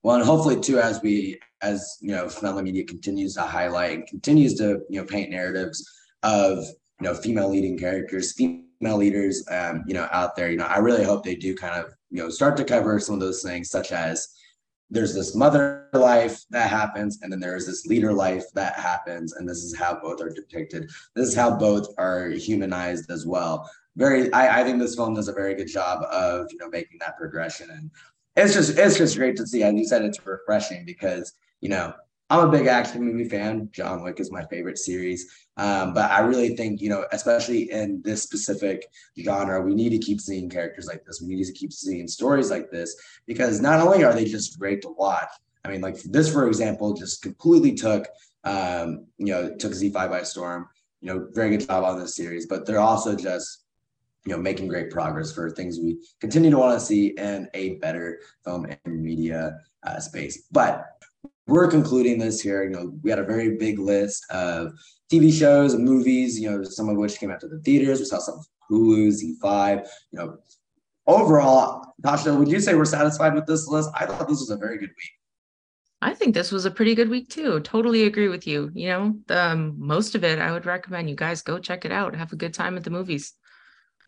Well, 0.04 0.14
and 0.14 0.24
hopefully 0.24 0.60
too, 0.60 0.78
as 0.78 1.02
we 1.02 1.40
as 1.62 1.98
you 2.00 2.12
know, 2.12 2.28
Finale 2.28 2.62
Media 2.62 2.84
continues 2.84 3.34
to 3.34 3.42
highlight 3.42 3.98
and 3.98 4.06
continues 4.06 4.54
to 4.54 4.82
you 4.88 5.00
know 5.00 5.04
paint 5.04 5.30
narratives 5.30 5.84
of 6.22 6.58
you 6.58 7.08
know 7.08 7.14
female 7.14 7.48
leading 7.48 7.76
characters, 7.76 8.32
female 8.32 8.96
leaders, 8.96 9.44
um, 9.50 9.82
you 9.88 9.94
know, 9.94 10.08
out 10.12 10.36
there. 10.36 10.50
You 10.50 10.58
know, 10.58 10.66
I 10.66 10.78
really 10.78 11.02
hope 11.02 11.24
they 11.24 11.34
do 11.34 11.56
kind 11.56 11.74
of 11.74 11.92
you 12.10 12.22
know 12.22 12.30
start 12.30 12.56
to 12.58 12.64
cover 12.64 13.00
some 13.00 13.16
of 13.16 13.20
those 13.20 13.42
things 13.42 13.70
such 13.70 13.90
as 13.90 14.28
there's 14.90 15.14
this 15.14 15.34
mother 15.34 15.88
life 15.92 16.42
that 16.50 16.70
happens 16.70 17.20
and 17.22 17.32
then 17.32 17.40
there's 17.40 17.66
this 17.66 17.86
leader 17.86 18.12
life 18.12 18.44
that 18.54 18.74
happens 18.74 19.32
and 19.34 19.48
this 19.48 19.58
is 19.58 19.76
how 19.76 19.98
both 20.00 20.20
are 20.20 20.30
depicted. 20.30 20.88
This 21.14 21.28
is 21.28 21.34
how 21.34 21.56
both 21.56 21.88
are 21.98 22.28
humanized 22.28 23.10
as 23.10 23.26
well. 23.26 23.68
Very 23.96 24.32
I, 24.32 24.60
I 24.60 24.64
think 24.64 24.78
this 24.78 24.94
film 24.94 25.14
does 25.14 25.28
a 25.28 25.32
very 25.32 25.54
good 25.54 25.68
job 25.68 26.04
of 26.04 26.46
you 26.50 26.58
know 26.58 26.68
making 26.68 26.98
that 27.00 27.16
progression 27.16 27.70
and 27.70 27.90
it's 28.36 28.54
just 28.54 28.78
it's 28.78 28.98
just 28.98 29.16
great 29.16 29.36
to 29.36 29.46
see. 29.46 29.62
As 29.62 29.74
you 29.74 29.86
said 29.86 30.02
it's 30.02 30.24
refreshing 30.24 30.84
because 30.84 31.32
you 31.60 31.68
know 31.68 31.92
I'm 32.28 32.48
a 32.48 32.50
big 32.50 32.66
action 32.66 33.04
movie 33.04 33.28
fan. 33.28 33.68
John 33.72 34.02
Wick 34.02 34.18
is 34.18 34.32
my 34.32 34.44
favorite 34.46 34.78
series. 34.78 35.30
Um, 35.56 35.94
but 35.94 36.10
I 36.10 36.20
really 36.20 36.56
think, 36.56 36.80
you 36.80 36.88
know, 36.88 37.06
especially 37.12 37.70
in 37.70 38.02
this 38.02 38.22
specific 38.22 38.84
genre, 39.22 39.62
we 39.62 39.74
need 39.74 39.90
to 39.90 39.98
keep 39.98 40.20
seeing 40.20 40.50
characters 40.50 40.86
like 40.86 41.04
this. 41.04 41.22
We 41.22 41.36
need 41.36 41.44
to 41.44 41.52
keep 41.52 41.72
seeing 41.72 42.08
stories 42.08 42.50
like 42.50 42.70
this 42.70 42.96
because 43.26 43.60
not 43.60 43.80
only 43.80 44.02
are 44.02 44.12
they 44.12 44.24
just 44.24 44.58
great 44.58 44.82
to 44.82 44.88
watch, 44.88 45.28
I 45.64 45.68
mean, 45.68 45.80
like 45.80 46.02
this, 46.02 46.32
for 46.32 46.48
example, 46.48 46.94
just 46.94 47.22
completely 47.22 47.74
took, 47.74 48.08
um, 48.42 49.06
you 49.18 49.26
know, 49.26 49.54
took 49.56 49.72
ZEE5 49.72 49.92
by 49.92 50.22
storm. 50.22 50.68
You 51.00 51.14
know, 51.14 51.28
very 51.32 51.50
good 51.50 51.66
job 51.66 51.84
on 51.84 52.00
this 52.00 52.16
series, 52.16 52.46
but 52.46 52.66
they're 52.66 52.80
also 52.80 53.14
just 53.14 53.66
you 54.24 54.32
know 54.32 54.42
making 54.42 54.66
great 54.66 54.90
progress 54.90 55.32
for 55.32 55.48
things 55.50 55.78
we 55.78 55.96
continue 56.20 56.50
to 56.50 56.58
want 56.58 56.78
to 56.78 56.84
see 56.84 57.08
in 57.16 57.48
a 57.54 57.76
better 57.76 58.18
film 58.44 58.66
and 58.66 59.02
media 59.02 59.56
uh, 59.84 60.00
space 60.00 60.48
but 60.50 60.95
we're 61.46 61.68
concluding 61.68 62.18
this 62.18 62.40
here. 62.40 62.64
You 62.64 62.70
know, 62.70 62.92
we 63.02 63.10
had 63.10 63.18
a 63.18 63.24
very 63.24 63.56
big 63.56 63.78
list 63.78 64.24
of 64.30 64.72
TV 65.12 65.32
shows 65.32 65.74
and 65.74 65.84
movies, 65.84 66.38
you 66.38 66.50
know, 66.50 66.62
some 66.64 66.88
of 66.88 66.96
which 66.96 67.18
came 67.18 67.30
out 67.30 67.40
to 67.40 67.48
the 67.48 67.60
theaters. 67.60 68.00
We 68.00 68.06
saw 68.06 68.18
some 68.18 68.40
Hulu, 68.70 69.08
ZEE5, 69.08 69.86
you 70.12 70.18
know. 70.18 70.38
Overall, 71.06 71.94
Tasha, 72.02 72.36
would 72.36 72.48
you 72.48 72.58
say 72.58 72.74
we're 72.74 72.84
satisfied 72.84 73.34
with 73.34 73.46
this 73.46 73.68
list? 73.68 73.90
I 73.94 74.06
thought 74.06 74.28
this 74.28 74.40
was 74.40 74.50
a 74.50 74.56
very 74.56 74.76
good 74.76 74.88
week. 74.88 75.12
I 76.02 76.14
think 76.14 76.34
this 76.34 76.50
was 76.50 76.64
a 76.64 76.70
pretty 76.70 76.96
good 76.96 77.08
week 77.08 77.30
too. 77.30 77.60
Totally 77.60 78.04
agree 78.04 78.28
with 78.28 78.44
you. 78.44 78.70
You 78.74 78.88
know, 78.88 79.16
the, 79.28 79.40
um, 79.40 79.74
most 79.78 80.16
of 80.16 80.24
it, 80.24 80.40
I 80.40 80.50
would 80.50 80.66
recommend 80.66 81.08
you 81.08 81.14
guys 81.14 81.42
go 81.42 81.58
check 81.60 81.84
it 81.84 81.92
out. 81.92 82.16
Have 82.16 82.32
a 82.32 82.36
good 82.36 82.52
time 82.52 82.76
at 82.76 82.82
the 82.82 82.90
movies. 82.90 83.34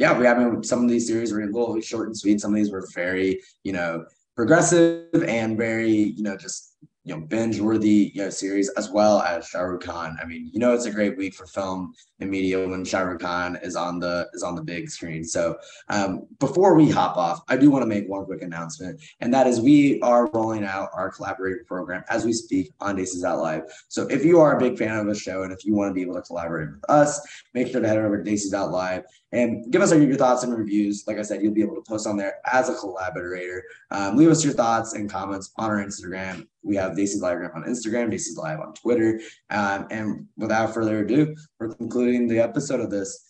Yeah, 0.00 0.16
we 0.16 0.26
I 0.26 0.38
mean 0.38 0.62
some 0.62 0.84
of 0.84 0.90
these 0.90 1.06
series 1.06 1.32
were 1.32 1.40
a 1.40 1.46
little 1.46 1.80
short 1.80 2.06
and 2.06 2.16
sweet. 2.16 2.40
Some 2.40 2.52
of 2.52 2.56
these 2.56 2.70
were 2.70 2.86
very, 2.94 3.40
you 3.64 3.72
know, 3.72 4.04
progressive 4.36 5.24
and 5.26 5.56
very, 5.56 5.90
you 5.90 6.22
know, 6.22 6.36
just 6.36 6.67
you 7.08 7.14
know, 7.14 7.20
binge 7.22 7.58
worthy 7.58 8.12
you 8.14 8.22
know, 8.22 8.30
series 8.30 8.68
as 8.70 8.90
well 8.90 9.20
as 9.20 9.46
Shah 9.46 9.60
Rukh 9.60 9.82
Khan. 9.82 10.16
I 10.20 10.26
mean, 10.26 10.50
you 10.52 10.60
know, 10.60 10.74
it's 10.74 10.84
a 10.84 10.90
great 10.90 11.16
week 11.16 11.34
for 11.34 11.46
film 11.46 11.94
and 12.20 12.30
media 12.30 12.68
when 12.68 12.84
Shah 12.84 13.00
Rukh 13.00 13.20
Khan 13.20 13.58
is 13.62 13.76
on 13.76 13.98
the 13.98 14.28
is 14.34 14.42
on 14.42 14.54
the 14.54 14.62
big 14.62 14.90
screen. 14.90 15.24
So 15.24 15.56
um, 15.88 16.26
before 16.38 16.74
we 16.74 16.90
hop 16.90 17.16
off, 17.16 17.40
I 17.48 17.56
do 17.56 17.70
want 17.70 17.82
to 17.82 17.86
make 17.86 18.08
one 18.08 18.26
quick 18.26 18.42
announcement, 18.42 19.00
and 19.20 19.32
that 19.32 19.46
is 19.46 19.60
we 19.60 20.00
are 20.02 20.26
rolling 20.32 20.64
out 20.64 20.90
our 20.92 21.10
collaborator 21.10 21.64
program 21.66 22.04
as 22.10 22.26
we 22.26 22.32
speak 22.34 22.72
on 22.80 22.96
Daces 22.96 23.24
Out 23.24 23.38
Live. 23.38 23.62
So 23.88 24.06
if 24.08 24.22
you 24.24 24.38
are 24.40 24.56
a 24.56 24.60
big 24.60 24.76
fan 24.76 24.98
of 24.98 25.06
the 25.06 25.14
show 25.14 25.44
and 25.44 25.52
if 25.52 25.64
you 25.64 25.74
want 25.74 25.90
to 25.90 25.94
be 25.94 26.02
able 26.02 26.14
to 26.14 26.22
collaborate 26.22 26.70
with 26.72 26.90
us, 26.90 27.20
make 27.54 27.68
sure 27.68 27.80
to 27.80 27.88
head 27.88 27.96
over 27.96 28.18
to 28.18 28.22
Daces 28.22 28.52
Out 28.52 28.70
Live 28.70 29.04
and 29.32 29.70
give 29.70 29.82
us 29.82 29.92
your 29.92 30.16
thoughts 30.16 30.42
and 30.42 30.56
reviews. 30.56 31.04
Like 31.06 31.18
I 31.18 31.22
said, 31.22 31.42
you'll 31.42 31.54
be 31.54 31.62
able 31.62 31.76
to 31.76 31.82
post 31.82 32.06
on 32.06 32.16
there 32.16 32.36
as 32.50 32.68
a 32.68 32.74
collaborator. 32.74 33.62
Um, 33.90 34.16
leave 34.16 34.30
us 34.30 34.44
your 34.44 34.54
thoughts 34.54 34.94
and 34.94 35.10
comments 35.10 35.52
on 35.56 35.70
our 35.70 35.84
Instagram. 35.84 36.46
We 36.68 36.76
have 36.76 36.94
Daces 36.94 37.22
Live 37.22 37.38
on 37.54 37.64
Instagram, 37.64 38.10
Daces 38.10 38.36
Live 38.36 38.60
on 38.60 38.74
Twitter. 38.74 39.20
Um, 39.48 39.86
and 39.90 40.26
without 40.36 40.74
further 40.74 41.00
ado, 41.00 41.34
we're 41.58 41.74
concluding 41.74 42.28
the 42.28 42.40
episode 42.40 42.80
of 42.80 42.90
this. 42.90 43.26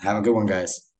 Have 0.00 0.18
a 0.18 0.20
good 0.20 0.34
one, 0.34 0.46
guys. 0.46 0.92